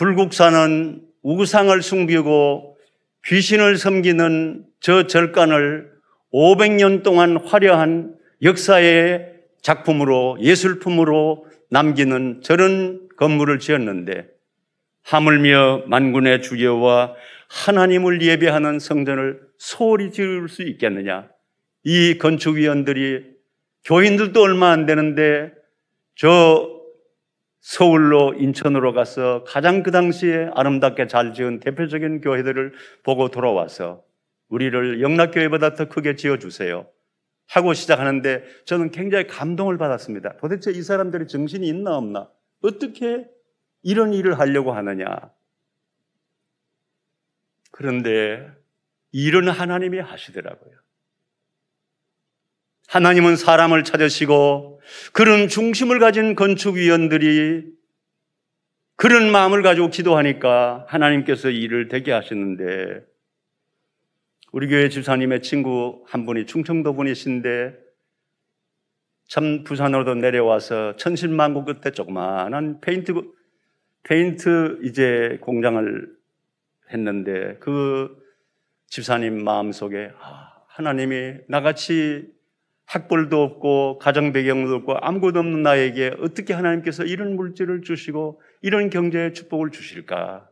불국사는 0.00 1.02
우상을 1.22 1.82
숨기고 1.82 2.78
귀신을 3.26 3.76
섬기는 3.76 4.64
저 4.80 5.06
절간을 5.06 5.90
500년 6.32 7.02
동안 7.02 7.36
화려한 7.36 8.14
역사의 8.42 9.26
작품으로 9.60 10.38
예술품으로 10.40 11.44
남기는 11.68 12.40
저런 12.42 13.10
건물을 13.18 13.58
지었는데 13.58 14.26
하물며 15.02 15.82
만군의 15.86 16.40
주여와 16.40 17.12
하나님을 17.50 18.22
예배하는 18.22 18.78
성전을 18.78 19.42
소홀히 19.58 20.12
지을 20.12 20.48
수 20.48 20.62
있겠느냐? 20.62 21.28
이 21.84 22.16
건축위원들이 22.16 23.22
교인들도 23.84 24.40
얼마 24.40 24.70
안 24.70 24.86
되는데 24.86 25.52
저 26.14 26.79
서울로 27.60 28.34
인천으로 28.34 28.92
가서 28.92 29.44
가장 29.44 29.82
그 29.82 29.90
당시에 29.90 30.50
아름답게 30.54 31.06
잘 31.06 31.34
지은 31.34 31.60
대표적인 31.60 32.20
교회들을 32.22 32.72
보고 33.02 33.28
돌아와서 33.28 34.02
우리를 34.48 35.00
영락교회보다 35.00 35.74
더 35.74 35.88
크게 35.88 36.16
지어주세요. 36.16 36.88
하고 37.46 37.74
시작하는데 37.74 38.44
저는 38.64 38.90
굉장히 38.92 39.26
감동을 39.26 39.76
받았습니다. 39.76 40.36
도대체 40.38 40.70
이 40.70 40.82
사람들이 40.82 41.26
정신이 41.26 41.66
있나 41.66 41.96
없나? 41.96 42.30
어떻게 42.62 43.28
이런 43.82 44.12
일을 44.12 44.38
하려고 44.38 44.72
하느냐? 44.72 45.06
그런데 47.72 48.50
일은 49.12 49.48
하나님이 49.48 49.98
하시더라고요. 49.98 50.76
하나님은 52.90 53.36
사람을 53.36 53.84
찾으시고 53.84 54.80
그런 55.12 55.46
중심을 55.46 56.00
가진 56.00 56.34
건축위원들이 56.34 57.64
그런 58.96 59.30
마음을 59.30 59.62
가지고 59.62 59.90
기도하니까 59.90 60.86
하나님께서 60.88 61.50
일을 61.50 61.86
되게 61.86 62.10
하시는데 62.10 63.06
우리 64.50 64.66
교회 64.66 64.88
집사님의 64.88 65.42
친구 65.42 66.04
한 66.08 66.26
분이 66.26 66.46
충청도 66.46 66.94
분이신데 66.96 67.74
참 69.28 69.62
부산으로도 69.62 70.16
내려와서 70.16 70.96
천신만고 70.96 71.66
끝에 71.66 71.92
조그마한 71.92 72.80
페인트 72.80 73.12
페인트 74.02 74.80
이제 74.82 75.38
공장을 75.42 76.08
했는데 76.92 77.56
그 77.60 78.20
집사님 78.88 79.44
마음속에 79.44 80.10
아, 80.18 80.64
하나님이 80.66 81.34
나같이 81.46 82.39
학벌도 82.90 83.40
없고 83.40 83.98
가정 84.00 84.32
배경도 84.32 84.74
없고 84.74 84.96
아무것도 85.00 85.38
없는 85.38 85.62
나에게 85.62 86.16
어떻게 86.18 86.52
하나님께서 86.52 87.04
이런 87.04 87.36
물질을 87.36 87.82
주시고 87.82 88.42
이런 88.62 88.90
경제의 88.90 89.32
축복을 89.32 89.70
주실까? 89.70 90.48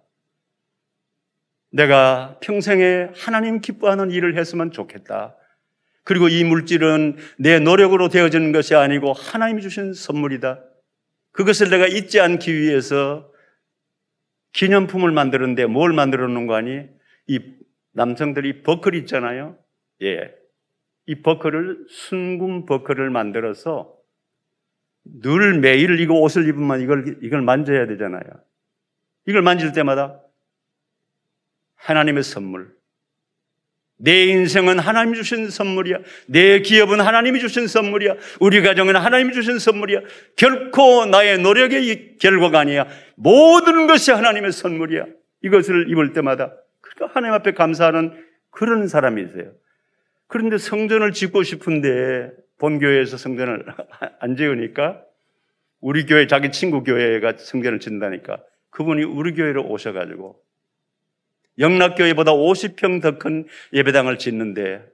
내가 1.73 2.38
평생에 2.40 3.09
하나님 3.16 3.61
기뻐하는 3.61 4.12
일을 4.12 4.38
했으면 4.38 4.71
좋겠다. 4.71 5.37
그리고 6.04 6.28
이 6.28 6.45
물질은 6.45 7.16
내 7.40 7.59
노력으로 7.59 8.09
되어지는 8.09 8.52
것이 8.52 8.76
아니고 8.76 9.14
하나님이 9.14 9.61
주신 9.61 9.92
선물이다. 9.92 10.62
그것을 11.33 11.71
내가 11.71 11.88
잊지 11.88 12.21
않기 12.21 12.54
위해서 12.54 13.33
기념품을 14.52 15.11
만드는데 15.11 15.66
뭘 15.66 15.92
만들어 15.92 16.28
놓은 16.28 16.47
거 16.47 16.54
아니? 16.54 16.85
이 17.26 17.40
남성들이 17.95 18.62
버클 18.62 18.95
있잖아요. 18.95 19.59
예. 20.02 20.38
이 21.09 21.23
버클을 21.23 21.87
순금 21.88 22.67
버클을 22.67 23.09
만들어서 23.09 23.97
늘 25.23 25.59
매일 25.59 25.99
이거 26.00 26.12
옷을 26.15 26.47
입으면 26.47 26.83
이걸 26.83 27.19
이걸 27.23 27.41
만져야 27.41 27.87
되잖아요. 27.87 28.23
이걸 29.27 29.41
만질 29.41 29.73
때마다 29.73 30.21
하나님의 31.77 32.23
선물. 32.23 32.77
내 33.97 34.27
인생은 34.27 34.79
하나님이 34.79 35.17
주신 35.17 35.49
선물이야. 35.49 35.99
내 36.27 36.61
기업은 36.61 37.00
하나님이 37.00 37.41
주신 37.41 37.67
선물이야. 37.67 38.15
우리 38.41 38.61
가정은 38.62 38.95
하나님이 38.95 39.33
주신 39.33 39.59
선물이야. 39.59 40.00
결코 40.37 41.07
나의 41.07 41.38
노력의 41.38 42.19
결과가 42.19 42.61
아니야. 42.61 42.87
모든 43.17 43.87
것이 43.87 44.12
하나님의 44.12 44.53
선물이야. 44.53 45.07
이것을 45.43 45.91
입을 45.91 46.12
때마다 46.12 46.55
그러니까 46.83 47.15
하나님 47.17 47.35
앞에 47.35 47.53
감사하는 47.55 48.12
그런 48.50 48.88
사람이세요. 48.88 49.53
그런데 50.28 50.58
성전을 50.58 51.12
짓고 51.12 51.42
싶은데 51.42 52.30
본교회에서 52.58 53.16
성전을 53.16 53.66
안 54.20 54.37
지으니까 54.37 55.02
우리 55.80 56.06
교회 56.06 56.26
자기 56.26 56.52
친구 56.52 56.85
교회가 56.85 57.35
성전을 57.38 57.80
짓는다니까 57.80 58.42
그분이 58.70 59.04
우리 59.04 59.35
교회로 59.35 59.64
오셔가지고 59.66 60.40
영락교회보다 61.58 62.32
50평 62.32 63.02
더 63.02 63.18
큰 63.18 63.47
예배당을 63.73 64.18
짓는데 64.18 64.85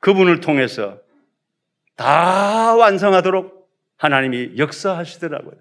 그분을 0.00 0.40
통해서 0.40 1.00
다 1.96 2.74
완성하도록 2.74 3.70
하나님이 3.96 4.58
역사하시더라고요. 4.58 5.54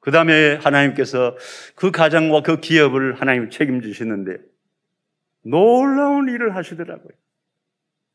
그 0.00 0.10
다음에 0.10 0.56
하나님께서 0.56 1.36
그 1.74 1.90
가정과 1.90 2.42
그 2.42 2.60
기업을 2.60 3.20
하나님 3.20 3.48
책임지시는데 3.48 4.36
놀라운 5.46 6.28
일을 6.28 6.54
하시더라고요. 6.56 7.12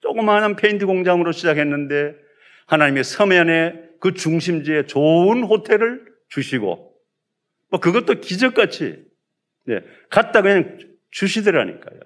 조그마한 0.01 0.55
페인트 0.55 0.85
공장으로 0.85 1.31
시작했는데 1.31 2.15
하나님의 2.65 3.03
서면에 3.03 3.91
그 3.99 4.13
중심지에 4.13 4.87
좋은 4.87 5.43
호텔을 5.43 6.05
주시고 6.29 6.93
뭐 7.69 7.79
그것도 7.79 8.15
기적같이 8.15 9.05
네, 9.65 9.81
갖다 10.09 10.41
그냥 10.41 10.77
주시더라니까요. 11.11 11.99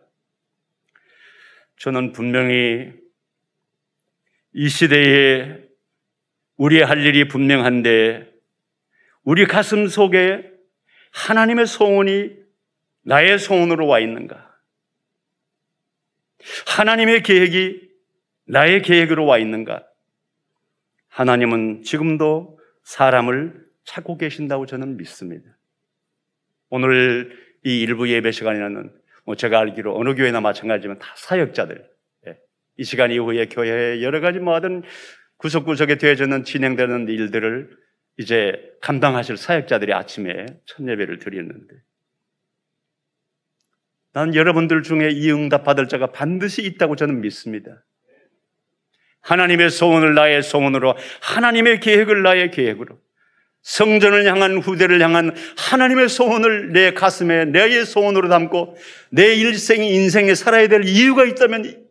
저는 1.77 2.11
분명히 2.11 2.91
이 4.53 4.69
시대에 4.69 5.63
우리의 6.57 6.85
할 6.85 7.05
일이 7.05 7.27
분명한데 7.27 8.31
우리 9.23 9.45
가슴 9.45 9.87
속에 9.87 10.51
하나님의 11.11 11.65
소원이 11.65 12.35
나의 13.03 13.39
소원으로 13.39 13.87
와 13.87 13.99
있는가? 13.99 14.54
하나님의 16.67 17.23
계획이 17.23 17.89
나의 18.47 18.81
계획으로 18.81 19.25
와 19.25 19.37
있는가? 19.37 19.85
하나님은 21.07 21.83
지금도 21.83 22.59
사람을 22.83 23.65
찾고 23.85 24.17
계신다고 24.17 24.65
저는 24.65 24.97
믿습니다. 24.97 25.57
오늘 26.69 27.31
이 27.63 27.81
일부 27.81 28.09
예배 28.09 28.31
시간에는 28.31 28.91
뭐 29.25 29.35
제가 29.35 29.59
알기로 29.59 29.97
어느 29.97 30.13
교회나 30.15 30.41
마찬가지지만 30.41 30.99
다 30.99 31.13
사역자들. 31.15 31.89
예. 32.27 32.37
이 32.77 32.83
시간 32.83 33.11
이후에 33.11 33.47
교회에 33.47 34.03
여러 34.03 34.19
가지 34.19 34.39
뭐든 34.39 34.83
구석구석에 35.37 35.97
되어지는 35.97 36.43
진행되는 36.43 37.07
일들을 37.07 37.69
이제 38.17 38.53
감당하실 38.81 39.37
사역자들이 39.37 39.93
아침에 39.93 40.45
첫 40.65 40.87
예배를 40.87 41.19
드렸는데 41.19 41.75
난 44.15 44.33
여러분들 44.33 44.81
중에 44.81 45.09
이 45.11 45.29
응답 45.29 45.65
받을 45.65 45.89
자가 45.89 46.07
반드시 46.07 46.61
있다고 46.61 46.95
저는 46.95 47.19
믿습니다. 47.19 47.83
하나님의 49.19 49.69
소원을 49.69 50.15
나의 50.15 50.41
소원으로, 50.41 50.95
하나님의 51.21 51.81
계획을 51.81 52.23
나의 52.23 52.51
계획으로, 52.51 52.97
성전을 53.61 54.25
향한 54.25 54.59
후대를 54.59 55.01
향한 55.01 55.35
하나님의 55.57 56.07
소원을 56.07 56.71
내 56.71 56.93
가슴에 56.93 57.43
내의 57.43 57.85
소원으로 57.85 58.29
담고 58.29 58.77
내 59.09 59.35
일생 59.35 59.83
인생에 59.83 60.33
살아야 60.33 60.69
될 60.69 60.85
이유가 60.85 61.25
있다면 61.25 61.85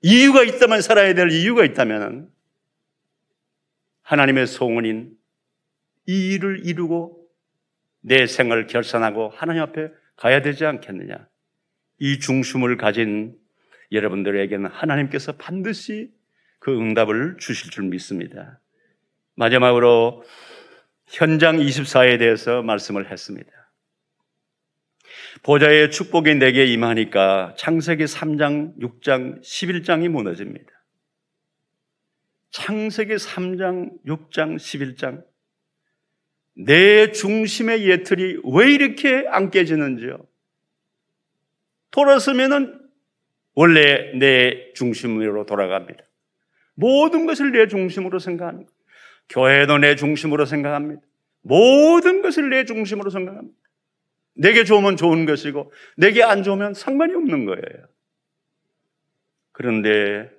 이유가 0.00 0.44
있다면 0.44 0.80
살아야 0.80 1.12
될 1.12 1.30
이유가 1.30 1.62
있다면 1.64 2.30
하나님의 4.00 4.46
소원인 4.46 5.10
이 6.06 6.32
일을 6.32 6.64
이루고 6.64 7.26
내 8.00 8.26
생을 8.26 8.66
결산하고 8.66 9.30
하나님 9.34 9.62
앞에 9.62 9.90
가야 10.16 10.42
되지 10.42 10.64
않겠느냐. 10.64 11.28
이 11.98 12.18
중심을 12.18 12.76
가진 12.76 13.36
여러분들에게는 13.92 14.70
하나님께서 14.70 15.32
반드시 15.36 16.10
그 16.58 16.76
응답을 16.76 17.36
주실 17.38 17.70
줄 17.70 17.84
믿습니다. 17.84 18.60
마지막으로 19.34 20.24
현장 21.06 21.58
24에 21.58 22.18
대해서 22.18 22.62
말씀을 22.62 23.10
했습니다. 23.10 23.50
보좌의 25.42 25.90
축복이 25.90 26.34
내게 26.36 26.64
임하니까 26.66 27.54
창세기 27.56 28.04
3장, 28.04 28.78
6장, 28.78 29.42
11장이 29.42 30.08
무너집니다. 30.08 30.72
창세기 32.50 33.14
3장, 33.14 34.04
6장, 34.06 34.56
11장. 34.56 35.22
내 36.56 37.12
중심의 37.12 37.86
예틀이 37.86 38.40
왜 38.54 38.72
이렇게 38.72 39.26
안 39.28 39.50
깨지는지요? 39.50 40.26
돌아서면은 41.90 42.80
원래 43.54 44.12
내 44.18 44.72
중심으로 44.74 45.44
돌아갑니다. 45.46 46.02
모든 46.74 47.26
것을 47.26 47.52
내 47.52 47.68
중심으로 47.68 48.18
생각하는 48.18 48.64
것. 48.64 48.72
교회도 49.28 49.78
내 49.78 49.96
중심으로 49.96 50.46
생각합니다. 50.46 51.02
모든 51.42 52.22
것을 52.22 52.48
내 52.48 52.64
중심으로 52.64 53.10
생각합니다. 53.10 53.56
내게 54.34 54.64
좋으면 54.64 54.96
좋은 54.96 55.24
것이고, 55.26 55.72
내게 55.96 56.22
안 56.22 56.42
좋으면 56.42 56.74
상관이 56.74 57.14
없는 57.14 57.46
거예요. 57.46 57.86
그런데 59.52 60.30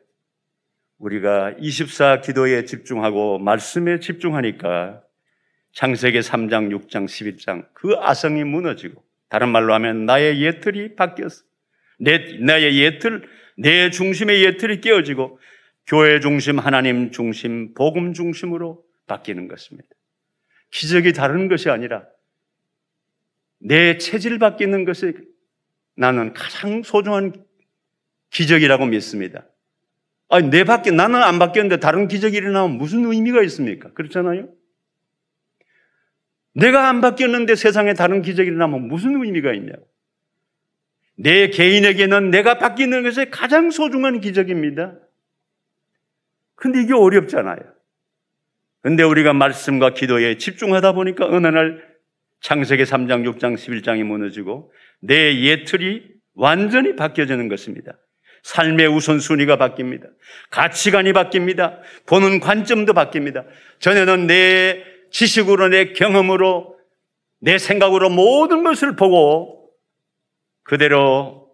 우리가 1.00 1.56
24 1.60 2.22
기도에 2.22 2.66
집중하고 2.66 3.40
말씀에 3.40 4.00
집중하니까 4.00 5.02
창세기 5.78 6.22
3장, 6.22 6.76
6장, 6.76 7.06
11장 7.06 7.68
그 7.74 7.94
아성이 8.00 8.44
무너지고 8.44 9.04
다른 9.30 9.50
말로 9.50 9.76
하면 9.76 10.08
나의 10.08 10.42
예틀이 10.42 10.96
바뀌었어. 10.96 11.44
내, 12.00 12.40
나의 12.40 12.80
예틀, 12.80 13.30
내 13.60 13.92
중심의 13.92 14.44
예틀이 14.44 14.82
깨어지고 14.82 15.40
교회 15.86 16.20
중심, 16.20 16.58
하나님 16.58 17.12
중심, 17.12 17.76
복음 17.76 18.14
중심으로 18.16 18.84
바뀌는 19.06 19.48
것입니다. 19.48 19.88
기적이 20.72 21.14
다른 21.14 21.48
것이 21.48 21.70
아니라 21.70 22.06
내 23.60 24.00
체질 24.00 24.40
바뀌는 24.40 24.84
것이 24.84 25.14
나는 25.96 26.34
가장 26.34 26.82
소중한 26.82 27.34
기적이라고 28.32 28.88
믿습니다. 28.88 29.46
아니, 30.30 30.50
내 30.50 30.64
바뀌, 30.64 30.90
나는 30.92 31.22
안 31.22 31.38
바뀌었는데 31.38 31.80
다른 31.80 32.08
기적이 32.08 32.38
일어나면 32.38 32.80
무슨 32.80 33.06
의미가 33.06 33.44
있습니까? 33.44 33.94
그렇잖아요? 33.94 34.50
내가 36.58 36.90
안 36.90 37.02
바뀌었는데 37.02 37.56
세상에 37.56 37.94
다른 37.94 38.22
기적이 38.24 38.50
일어나면 38.50 38.88
무슨 38.88 39.24
의미가 39.24 39.54
있냐고. 39.54 39.88
내 41.16 41.50
개인에게는 41.50 42.32
내가 42.32 42.58
바뀌는 42.58 43.04
것이 43.04 43.30
가장 43.30 43.70
소중한 43.70 44.20
기적입니다. 44.20 44.96
근데 46.56 46.82
이게 46.82 46.94
어렵잖아요. 46.94 47.58
근데 48.82 49.04
우리가 49.04 49.34
말씀과 49.34 49.94
기도에 49.94 50.38
집중하다 50.38 50.94
보니까 50.94 51.26
어느 51.26 51.48
날 51.48 51.84
창세기 52.42 52.84
3장, 52.84 53.24
6장, 53.38 53.56
11장이 53.56 54.04
무너지고 54.04 54.72
내 55.00 55.40
예틀이 55.42 56.04
완전히 56.34 56.96
바뀌어지는 56.96 57.50
것입니다. 57.50 57.94
삶의 58.44 58.88
우선순위가 58.88 59.58
바뀝니다. 59.58 60.08
가치관이 60.50 61.14
바뀝니다. 61.14 61.80
보는 62.08 62.40
관점도 62.40 62.94
바뀝니다. 62.94 63.46
전에는 63.80 64.28
내 64.28 64.97
지식으로, 65.18 65.70
내 65.70 65.94
경험으로, 65.94 66.78
내 67.40 67.58
생각으로 67.58 68.12
모든 68.12 68.64
것을 68.64 68.96
보고 68.96 69.72
그대로 70.62 71.50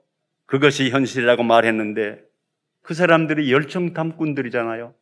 그것이 0.45 0.89
현실이라고 0.89 1.43
말했는데 1.43 2.19
그 2.81 2.93
사람들이 2.93 3.53
열정탐꾼들이잖아요. 3.53 4.93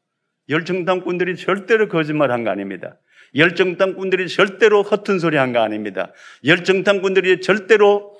열정탐꾼들이 0.49 1.37
절대로 1.37 1.87
거짓말 1.87 2.29
한 2.31 2.43
거 2.43 2.51
아닙니다. 2.51 2.99
열정탐꾼들이 3.35 4.27
절대로 4.27 4.83
허튼 4.83 5.17
소리 5.17 5.37
한 5.37 5.53
거 5.53 5.61
아닙니다. 5.61 6.11
열정탐꾼들이 6.45 7.41
절대로 7.41 8.15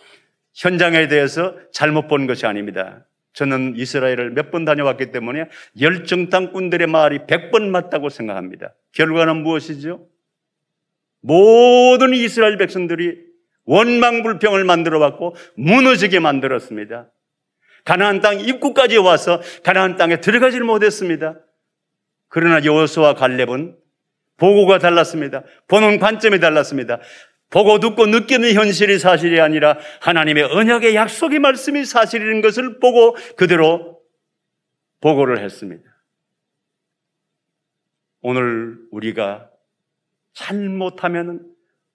현장에 0.56 1.08
대해서 1.08 1.56
잘못 1.72 2.08
본 2.08 2.26
것이 2.26 2.48
아닙니다. 2.48 3.06
저는 3.34 3.76
이스라엘을 3.78 4.32
몇 4.32 4.50
번 4.50 4.66
다녀왔기 4.66 5.12
때문에 5.12 5.46
열정탐꾼들의 5.80 6.88
말이 6.88 7.20
100번 7.28 7.70
맞다고 7.70 8.10
생각합니다. 8.10 8.74
결과는 8.94 9.44
무엇이죠? 9.44 10.08
모든 11.22 12.14
이스라엘 12.14 12.58
백성들이 12.58 13.18
원망불평을 13.66 14.64
만들어 14.64 15.00
왔고 15.00 15.36
무너지게 15.56 16.20
만들었습니다. 16.20 17.12
가나안 17.86 18.22
땅 18.22 18.40
입구까지 18.40 18.98
와서 18.98 19.42
가나안 19.64 19.96
땅에 19.96 20.20
들어가질 20.20 20.64
못했습니다. 20.64 21.40
그러나 22.28 22.64
여호수와 22.64 23.16
갈렙은 23.16 23.78
보고가 24.38 24.80
달랐습니다. 24.80 25.44
보는 25.68 26.00
관점이 26.00 26.40
달랐습니다. 26.40 27.00
보고 27.52 27.80
듣고 27.80 28.08
느끼는 28.08 28.54
현실이 28.54 28.98
사실이 28.98 29.40
아니라 29.40 29.78
하나님의 30.00 30.44
언약의 30.46 30.96
약속의 30.96 31.40
말씀이 31.40 31.86
사실인 31.86 32.42
것을 32.42 32.80
보고 32.80 33.16
그대로 33.36 34.00
보고를 35.02 35.44
했습니다. 35.44 35.84
오늘 38.22 38.78
우리가 38.92 39.51
잘못하면 40.34 41.46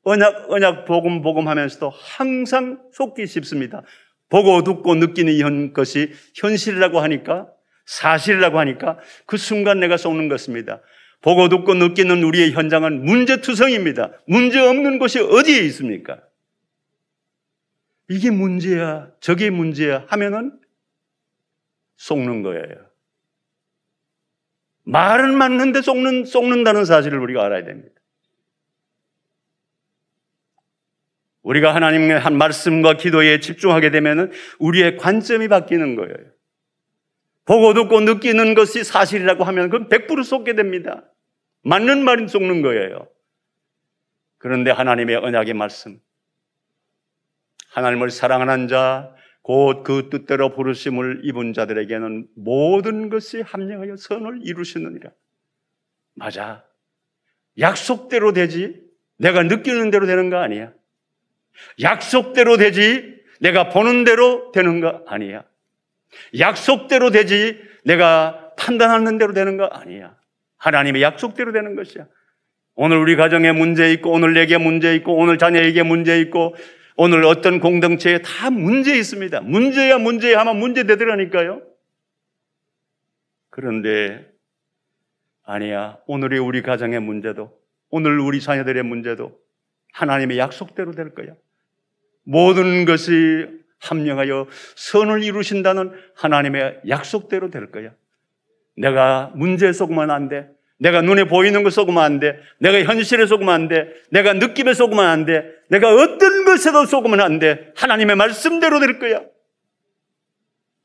언약, 0.02 0.50
언약, 0.50 0.84
복음, 0.84 1.22
복음 1.22 1.48
하면서도 1.48 1.90
항상 1.90 2.80
속기 2.92 3.26
쉽습니다. 3.26 3.82
보고 4.28 4.62
듣고 4.62 4.94
느끼는 4.94 5.72
것이 5.72 6.12
현실이라고 6.34 7.00
하니까 7.00 7.48
사실이라고 7.86 8.58
하니까 8.58 8.98
그 9.26 9.36
순간 9.36 9.80
내가 9.80 9.96
속는 9.96 10.28
것입니다. 10.28 10.80
보고 11.22 11.48
듣고 11.48 11.74
느끼는 11.74 12.22
우리의 12.22 12.52
현장은 12.52 13.04
문제투성입니다. 13.04 14.12
문제 14.26 14.60
없는 14.60 14.98
곳이 14.98 15.18
어디에 15.18 15.58
있습니까? 15.66 16.20
이게 18.08 18.30
문제야, 18.30 19.10
저게 19.20 19.50
문제야 19.50 20.04
하면은 20.08 20.58
속는 21.96 22.42
거예요. 22.42 22.86
말은 24.84 25.36
맞는데 25.36 25.82
속는, 25.82 26.26
속는다는 26.26 26.84
사실을 26.84 27.18
우리가 27.18 27.44
알아야 27.44 27.64
됩니다. 27.64 27.95
우리가 31.46 31.76
하나님의 31.76 32.18
한 32.18 32.36
말씀과 32.36 32.96
기도에 32.96 33.38
집중하게 33.38 33.92
되면 33.92 34.32
우리의 34.58 34.96
관점이 34.96 35.46
바뀌는 35.46 35.94
거예요. 35.94 36.16
보고 37.44 37.72
듣고 37.72 38.00
느끼는 38.00 38.54
것이 38.54 38.82
사실이라고 38.82 39.44
하면 39.44 39.70
그건 39.70 39.88
100% 39.88 40.24
속게 40.24 40.54
됩니다. 40.54 41.04
맞는 41.62 42.02
말인 42.02 42.26
속는 42.26 42.62
거예요. 42.62 43.08
그런데 44.38 44.72
하나님의 44.72 45.16
언약의 45.16 45.54
말씀, 45.54 46.00
하나님을 47.70 48.10
사랑하는 48.10 48.66
자, 48.66 49.14
곧 49.42 49.84
그 49.84 50.08
뜻대로 50.10 50.52
부르심을 50.52 51.20
입은 51.22 51.52
자들에게는 51.52 52.26
모든 52.34 53.08
것이 53.08 53.40
합력하여 53.42 53.96
선을 53.96 54.40
이루시느니라. 54.42 55.10
맞아. 56.14 56.64
약속대로 57.56 58.32
되지. 58.32 58.82
내가 59.18 59.44
느끼는 59.44 59.92
대로 59.92 60.06
되는 60.06 60.28
거 60.28 60.38
아니야. 60.38 60.72
약속대로 61.80 62.56
되지. 62.56 63.16
내가 63.40 63.68
보는 63.68 64.04
대로 64.04 64.50
되는 64.52 64.80
거 64.80 65.02
아니야. 65.06 65.44
약속대로 66.38 67.10
되지. 67.10 67.60
내가 67.84 68.52
판단하는 68.56 69.18
대로 69.18 69.32
되는 69.32 69.56
거 69.56 69.66
아니야. 69.66 70.16
하나님의 70.58 71.02
약속대로 71.02 71.52
되는 71.52 71.76
것이야. 71.76 72.06
오늘 72.74 72.98
우리 72.98 73.16
가정에 73.16 73.52
문제 73.52 73.92
있고, 73.92 74.12
오늘 74.12 74.34
내게 74.34 74.58
문제 74.58 74.94
있고, 74.96 75.16
오늘 75.16 75.38
자녀에게 75.38 75.82
문제 75.82 76.20
있고, 76.20 76.54
오늘 76.96 77.24
어떤 77.24 77.60
공동체에 77.60 78.22
다 78.22 78.50
문제 78.50 78.96
있습니다. 78.96 79.40
문제야 79.42 79.98
문제야 79.98 80.40
하면 80.40 80.58
문제 80.58 80.84
되더라니까요. 80.84 81.62
그런데 83.50 84.26
아니야. 85.44 85.98
오늘의 86.06 86.40
우리 86.40 86.62
가정의 86.62 87.00
문제도, 87.00 87.58
오늘 87.90 88.18
우리 88.18 88.40
자녀들의 88.40 88.82
문제도 88.82 89.38
하나님의 89.92 90.38
약속대로 90.38 90.92
될 90.92 91.14
거야. 91.14 91.34
모든 92.26 92.84
것이 92.84 93.46
합령하여 93.78 94.48
선을 94.74 95.22
이루신다는 95.22 95.92
하나님의 96.16 96.80
약속대로 96.88 97.50
될 97.50 97.70
거야. 97.70 97.92
내가 98.76 99.32
문제에 99.36 99.72
속으면 99.72 100.10
안 100.10 100.28
돼. 100.28 100.48
내가 100.78 101.00
눈에 101.00 101.24
보이는 101.24 101.62
거 101.62 101.70
속으면 101.70 102.02
안 102.02 102.20
돼. 102.20 102.38
내가 102.58 102.82
현실에 102.82 103.26
속으면 103.26 103.54
안 103.54 103.68
돼. 103.68 103.88
내가 104.10 104.34
느낌에 104.34 104.74
속으면 104.74 105.06
안 105.06 105.24
돼. 105.24 105.44
내가 105.68 105.94
어떤 105.94 106.44
것에도 106.44 106.84
속으면 106.84 107.20
안 107.20 107.38
돼. 107.38 107.72
하나님의 107.76 108.16
말씀대로 108.16 108.80
될 108.80 108.98
거야. 108.98 109.22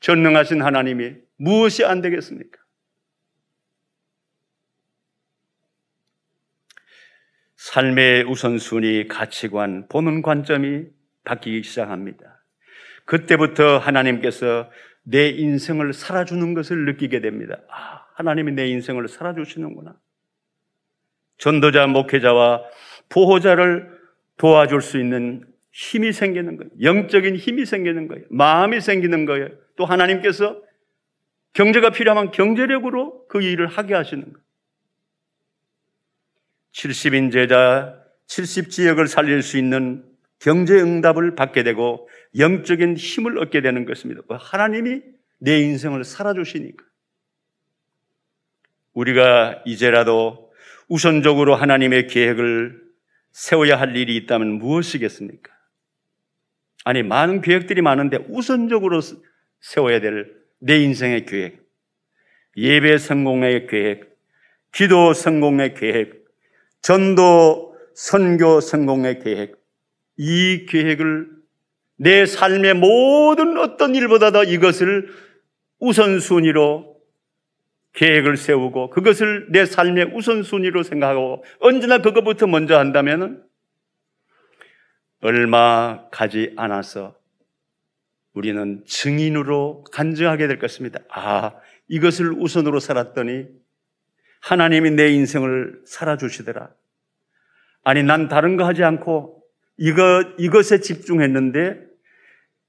전능하신 0.00 0.62
하나님이 0.62 1.16
무엇이 1.36 1.84
안 1.84 2.00
되겠습니까? 2.00 2.58
삶의 7.56 8.24
우선순위, 8.24 9.08
가치관, 9.08 9.88
보는 9.88 10.22
관점이 10.22 10.84
바뀌기 11.24 11.62
시작합니다. 11.62 12.42
그때부터 13.04 13.78
하나님께서 13.78 14.70
내 15.02 15.28
인생을 15.28 15.92
살아주는 15.92 16.54
것을 16.54 16.84
느끼게 16.84 17.20
됩니다. 17.20 17.58
아, 17.68 18.06
하나님이 18.14 18.52
내 18.52 18.68
인생을 18.68 19.08
살아주시는구나. 19.08 19.96
전도자, 21.38 21.86
목회자와 21.86 22.62
보호자를 23.08 23.90
도와줄 24.36 24.80
수 24.80 24.98
있는 24.98 25.44
힘이 25.72 26.12
생기는 26.12 26.56
거예요. 26.56 26.70
영적인 26.80 27.36
힘이 27.36 27.64
생기는 27.64 28.06
거예요. 28.06 28.24
마음이 28.30 28.80
생기는 28.80 29.24
거예요. 29.24 29.48
또 29.76 29.84
하나님께서 29.84 30.60
경제가 31.54 31.90
필요하면 31.90 32.30
경제력으로 32.30 33.26
그 33.26 33.42
일을 33.42 33.66
하게 33.66 33.94
하시는 33.94 34.22
거예요. 34.22 34.38
70인 36.72 37.32
제자, 37.32 37.98
70지역을 38.28 39.06
살릴 39.06 39.42
수 39.42 39.58
있는 39.58 40.04
경제 40.42 40.74
응답을 40.80 41.34
받게 41.34 41.62
되고 41.62 42.08
영적인 42.36 42.96
힘을 42.96 43.38
얻게 43.38 43.60
되는 43.60 43.84
것입니다. 43.84 44.22
하나님이 44.28 45.02
내 45.38 45.60
인생을 45.60 46.04
살아주시니까. 46.04 46.84
우리가 48.92 49.62
이제라도 49.64 50.52
우선적으로 50.88 51.54
하나님의 51.54 52.08
계획을 52.08 52.82
세워야 53.30 53.80
할 53.80 53.96
일이 53.96 54.16
있다면 54.16 54.58
무엇이겠습니까? 54.58 55.50
아니, 56.84 57.02
많은 57.02 57.40
계획들이 57.40 57.80
많은데 57.80 58.18
우선적으로 58.28 59.00
세워야 59.60 60.00
될 60.00 60.42
내 60.64 60.78
인생의 60.78 61.26
계획, 61.26 61.60
예배 62.56 62.98
성공의 62.98 63.66
계획, 63.66 64.16
기도 64.70 65.12
성공의 65.12 65.74
계획, 65.74 66.24
전도 66.82 67.76
선교 67.94 68.60
성공의 68.60 69.18
계획, 69.18 69.56
이 70.16 70.66
계획을 70.68 71.28
내 71.96 72.26
삶의 72.26 72.74
모든 72.74 73.56
어떤 73.58 73.94
일보다도 73.94 74.44
이것을 74.44 75.08
우선순위로 75.78 76.96
계획을 77.92 78.36
세우고 78.36 78.90
그것을 78.90 79.48
내 79.50 79.66
삶의 79.66 80.12
우선순위로 80.14 80.82
생각하고 80.82 81.44
언제나 81.60 81.98
그것부터 81.98 82.46
먼저 82.46 82.78
한다면 82.78 83.44
얼마 85.20 86.08
가지 86.10 86.52
않아서 86.56 87.14
우리는 88.34 88.82
증인으로 88.86 89.84
간증하게 89.92 90.48
될 90.48 90.58
것입니다. 90.58 91.00
아, 91.10 91.52
이것을 91.88 92.32
우선으로 92.32 92.80
살았더니 92.80 93.46
하나님이 94.40 94.92
내 94.92 95.10
인생을 95.10 95.82
살아주시더라. 95.86 96.70
아니, 97.84 98.02
난 98.02 98.28
다른 98.28 98.56
거 98.56 98.64
하지 98.64 98.82
않고 98.82 99.41
이것, 99.76 100.34
이것에 100.38 100.80
집중했는데 100.80 101.80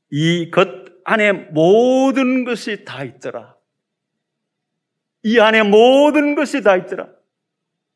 이것 0.09 0.83
안에 1.05 1.31
모든 1.33 2.45
것이 2.45 2.85
다 2.85 3.03
있더라. 3.03 3.55
이 5.23 5.39
안에 5.39 5.63
모든 5.63 6.35
것이 6.35 6.61
다 6.61 6.75
있더라. 6.75 7.09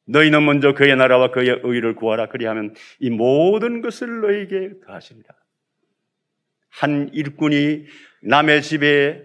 너희는 0.06 0.46
먼저 0.46 0.74
그의 0.74 0.96
나라와 0.96 1.32
그의 1.32 1.60
의를 1.64 1.96
구하라. 1.96 2.28
그리하면 2.30 2.74
이 3.00 3.10
모든 3.10 3.82
것을 3.82 4.22
너희에게 4.22 4.80
더하십니다. 4.86 5.36
한 6.70 7.10
일꾼이 7.14 7.86
남의 8.24 8.62
집에 8.62 9.24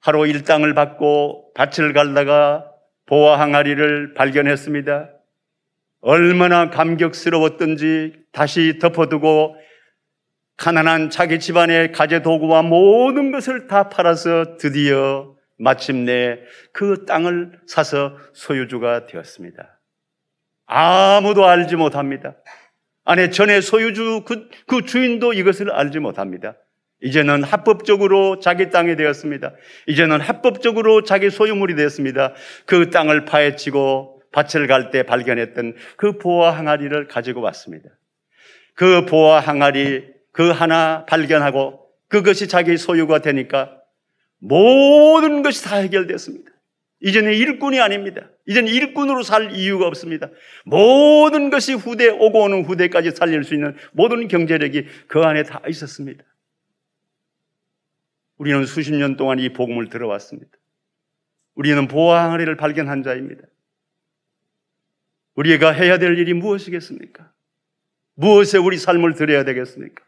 하루 0.00 0.26
일당을 0.26 0.74
받고 0.74 1.52
밭을 1.54 1.92
갈다가 1.92 2.70
보아 3.06 3.38
항아리를 3.40 4.14
발견했습니다. 4.14 5.10
얼마나 6.02 6.68
감격스러웠던지 6.68 8.12
다시 8.32 8.78
덮어두고 8.80 9.56
가난한 10.56 11.10
자기 11.10 11.40
집안의 11.40 11.92
가재 11.92 12.22
도구와 12.22 12.62
모든 12.62 13.32
것을 13.32 13.66
다 13.68 13.88
팔아서 13.88 14.56
드디어 14.58 15.34
마침내 15.58 16.40
그 16.72 17.04
땅을 17.06 17.52
사서 17.66 18.16
소유주가 18.34 19.06
되었습니다. 19.06 19.80
아무도 20.66 21.46
알지 21.46 21.76
못합니다. 21.76 22.36
아니, 23.04 23.30
전에 23.30 23.60
소유주 23.60 24.22
그, 24.26 24.48
그 24.66 24.84
주인도 24.84 25.32
이것을 25.32 25.70
알지 25.70 26.00
못합니다. 26.00 26.56
이제는 27.00 27.42
합법적으로 27.42 28.38
자기 28.38 28.70
땅이 28.70 28.96
되었습니다. 28.96 29.54
이제는 29.88 30.20
합법적으로 30.20 31.02
자기 31.02 31.30
소유물이 31.30 31.74
되었습니다. 31.74 32.34
그 32.66 32.90
땅을 32.90 33.24
파헤치고 33.24 34.21
밭을 34.32 34.66
갈 34.66 34.90
때 34.90 35.02
발견했던 35.04 35.74
그 35.96 36.18
보아 36.18 36.50
항아리를 36.50 37.06
가지고 37.08 37.40
왔습니다. 37.42 37.88
그 38.74 39.06
보아 39.06 39.40
항아리 39.40 40.04
그 40.32 40.50
하나 40.50 41.04
발견하고 41.06 41.80
그것이 42.08 42.48
자기 42.48 42.76
소유가 42.76 43.20
되니까 43.20 43.78
모든 44.38 45.42
것이 45.42 45.62
다 45.64 45.76
해결됐습니다. 45.76 46.50
이제는 47.00 47.32
일꾼이 47.34 47.80
아닙니다. 47.80 48.30
이제는 48.46 48.72
일꾼으로 48.72 49.22
살 49.22 49.52
이유가 49.52 49.86
없습니다. 49.86 50.30
모든 50.64 51.50
것이 51.50 51.74
후대, 51.74 52.08
오고 52.08 52.42
오는 52.42 52.64
후대까지 52.64 53.10
살릴 53.12 53.44
수 53.44 53.54
있는 53.54 53.76
모든 53.92 54.28
경제력이 54.28 54.86
그 55.08 55.20
안에 55.20 55.42
다 55.42 55.60
있었습니다. 55.68 56.24
우리는 58.38 58.64
수십 58.66 58.92
년 58.94 59.16
동안 59.16 59.38
이 59.38 59.52
복음을 59.52 59.88
들어왔습니다. 59.88 60.50
우리는 61.54 61.86
보아 61.88 62.24
항아리를 62.24 62.56
발견한 62.56 63.02
자입니다. 63.02 63.42
우리가 65.34 65.72
해야 65.72 65.98
될 65.98 66.18
일이 66.18 66.34
무엇이겠습니까? 66.34 67.32
무엇에 68.14 68.58
우리 68.58 68.76
삶을 68.76 69.14
드려야 69.14 69.44
되겠습니까? 69.44 70.04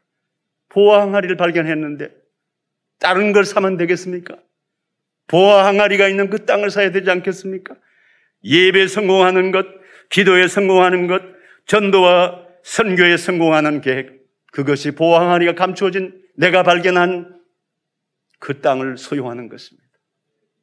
보아 0.69 1.03
항아리를 1.03 1.37
발견했는데 1.37 2.15
다른 2.99 3.33
걸 3.33 3.45
사면 3.45 3.77
되겠습니까? 3.77 4.37
보아 5.29 5.67
항아리가 5.67 6.09
있는 6.09 6.29
그 6.29 6.45
땅을 6.45 6.71
사야 6.71 6.91
되지 6.91 7.11
않겠습니까? 7.11 7.77
예배 8.45 8.89
성공하는 8.89 9.53
것, 9.53 9.67
기도에 10.11 10.49
성공하는 10.49 11.07
것, 11.07 11.23
전도와 11.67 12.47
선교에 12.63 13.17
성공하는 13.17 13.81
계획, 13.81 14.23
그것이 14.53 14.93
보아 14.93 15.21
항아리가 15.21 15.55
감추어진 15.55 16.23
내가 16.37 16.63
발견한 16.63 17.41
그 18.39 18.61
땅을 18.61 18.99
소유하는 18.99 19.49
것입니다. 19.49 19.89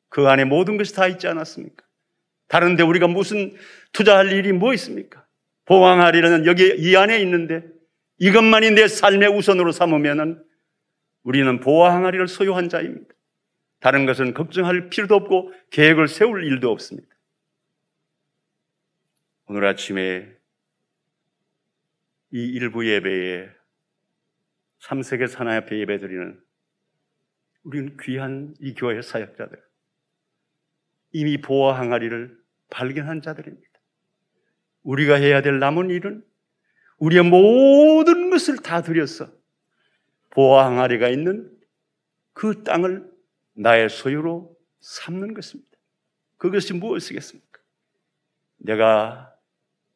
그 0.10 0.28
안에 0.28 0.46
모든 0.46 0.78
것이 0.78 0.94
다 0.94 1.08
있지 1.08 1.28
않았습니까? 1.28 1.84
다른데 2.52 2.84
우리가 2.84 3.08
무슨 3.08 3.56
투자할 3.94 4.34
일이 4.34 4.52
뭐 4.52 4.74
있습니까? 4.74 5.26
항아리는 5.68 6.46
여기 6.48 6.76
이 6.78 6.98
안에 6.98 7.22
있는데 7.22 7.64
이것만이 8.18 8.72
내 8.72 8.90
삶의 8.90 9.30
우선으로 9.30 9.72
삼으면은 9.72 10.44
우리는 11.24 11.62
보아 11.62 11.96
항아리를 11.96 12.28
소유한 12.28 12.68
자입니다. 12.68 13.16
다른 13.80 14.06
것은 14.06 14.34
걱정할 14.34 14.90
필요도 14.90 15.16
없고 15.16 15.54
계획을 15.70 16.10
세울 16.10 16.44
일도 16.44 16.70
없습니다. 16.70 17.08
오늘 19.46 19.66
아침에 19.66 20.28
이 22.34 22.38
일부 22.38 22.86
예배에 22.86 23.50
3세계 24.82 25.28
산하협회 25.28 25.80
예배 25.80 26.00
드리는 26.00 26.38
우리는 27.64 27.96
귀한 28.02 28.56
이 28.60 28.74
교회 28.74 29.02
사역자들, 29.02 29.58
이미 31.14 31.40
보아 31.40 31.80
항아리를 31.80 32.41
발견한 32.72 33.22
자들입니다. 33.22 33.70
우리가 34.82 35.16
해야 35.16 35.44
될 35.44 35.60
남은 35.60 35.92
일은 35.92 36.24
우리의 36.98 37.24
모든 37.24 38.32
것을 38.32 38.58
다 38.58 38.82
들여서 38.82 39.32
보아 40.32 40.66
항아리가 40.66 41.10
있는 41.10 41.52
그 42.34 42.64
땅을 42.64 43.08
나의 43.54 43.90
소유로 43.90 44.56
삼는 44.80 45.36
것입니다. 45.36 45.70
그것이 46.38 46.74
무엇이겠습니까? 46.74 47.60
내가 48.58 49.32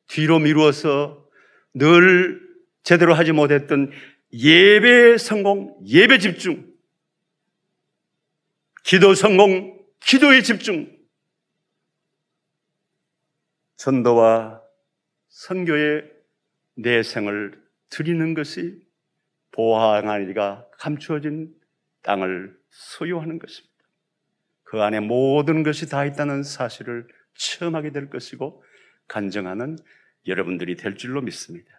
뒤로 0.07 0.39
미루어서 0.39 1.27
늘 1.73 2.41
제대로 2.83 3.13
하지 3.15 3.31
못했던 3.31 3.91
예배 4.31 5.17
성공, 5.17 5.79
예배 5.87 6.19
집중, 6.19 6.71
기도 8.83 9.15
성공, 9.15 9.79
기도에 9.99 10.41
집중, 10.41 10.94
전도와 13.77 14.61
선교에 15.29 16.03
내 16.75 17.03
생을 17.03 17.61
드리는 17.89 18.33
것이 18.33 18.81
보아하리가 19.51 20.67
감추어진 20.77 21.53
땅을 22.03 22.55
소유하는 22.69 23.39
것입니다. 23.39 23.73
그 24.63 24.81
안에 24.81 24.99
모든 24.99 25.63
것이 25.63 25.89
다 25.89 26.05
있다는 26.05 26.43
사실을 26.43 27.07
체험하게 27.35 27.91
될 27.91 28.09
것이고 28.09 28.63
간증하는 29.07 29.77
여러분들이 30.27 30.75
될 30.75 30.97
줄로 30.97 31.21
믿습니다. 31.21 31.69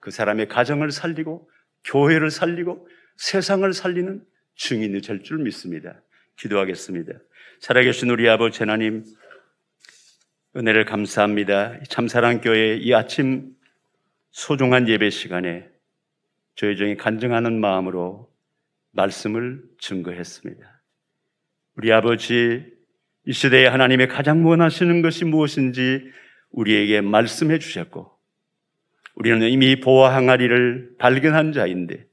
그 0.00 0.10
사람의 0.10 0.48
가정을 0.48 0.90
살리고 0.90 1.48
교회를 1.84 2.30
살리고 2.30 2.88
세상을 3.16 3.72
살리는 3.72 4.24
증인이 4.56 5.00
될 5.00 5.22
줄 5.22 5.38
믿습니다. 5.38 6.00
기도하겠습니다. 6.36 7.12
살아계신 7.60 8.10
우리 8.10 8.28
아버지 8.28 8.58
하나님 8.58 9.04
은혜를 10.56 10.86
감사합니다. 10.86 11.80
참사랑교회 11.90 12.78
이 12.78 12.94
아침 12.94 13.52
소중한 14.30 14.88
예배 14.88 15.10
시간에 15.10 15.68
저희 16.54 16.76
중에 16.76 16.96
간증하는 16.96 17.60
마음으로 17.60 18.30
말씀을 18.92 19.62
증거했습니다. 19.78 20.82
우리 21.76 21.92
아버지, 21.92 22.64
이 23.26 23.32
시대에 23.32 23.66
하나님의 23.66 24.08
가장 24.08 24.46
원하시는 24.46 25.02
것이 25.02 25.26
무엇인지 25.26 26.10
우리에게 26.52 27.02
말씀해 27.02 27.58
주셨고, 27.58 28.10
우리는 29.16 29.46
이미 29.50 29.78
보아 29.78 30.14
항아리를 30.14 30.92
발견한 30.98 31.52
자인데, 31.52 32.06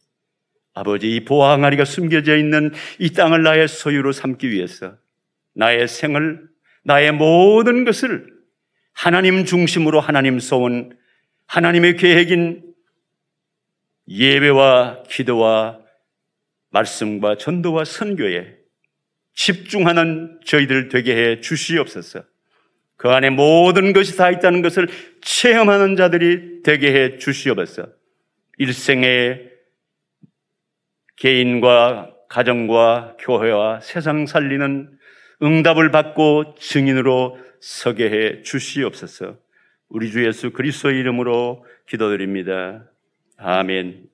아버지, 0.73 1.15
이 1.15 1.23
보아 1.23 1.53
항아리가 1.53 1.86
숨겨져 1.86 2.36
있는 2.36 2.71
이 2.99 3.13
땅을 3.13 3.41
나의 3.43 3.69
소유로 3.69 4.12
삼기 4.12 4.49
위해서 4.51 4.97
나의 5.53 5.88
생을, 5.88 6.45
나의 6.84 7.13
모든 7.13 7.86
것을 7.86 8.32
하나님 8.93 9.45
중심으로 9.45 9.99
하나님 9.99 10.39
소원, 10.39 10.97
하나님의 11.47 11.97
계획인 11.97 12.63
예배와 14.08 15.03
기도와 15.10 15.79
말씀과 16.69 17.38
전도와 17.38 17.86
선교에 17.86 18.58
집중하는 19.34 20.39
저희들 20.45 20.89
되게 20.89 21.15
해 21.15 21.41
주시옵소서. 21.41 22.23
그 22.95 23.10
안에 23.10 23.29
모든 23.29 23.93
것이 23.93 24.15
다 24.15 24.29
있다는 24.29 24.62
것을 24.62 24.88
체험하는 25.21 25.95
자들이 25.95 26.63
되게 26.63 26.93
해 26.93 27.17
주시옵소서. 27.17 27.88
일생의 28.58 29.49
개인과 31.17 32.12
가정과 32.29 33.17
교회와 33.19 33.82
세상 33.82 34.25
살리는 34.25 34.97
응답을 35.41 35.91
받고 35.91 36.56
증인으로 36.60 37.38
서게 37.63 38.10
해 38.10 38.41
주시옵소서. 38.41 39.38
우리 39.88 40.12
주 40.12 40.26
예수 40.26 40.52
그리스도의 40.52 40.99
이름으로 40.99 41.65
기도드립니다. 41.88 42.91
아멘. 43.38 44.10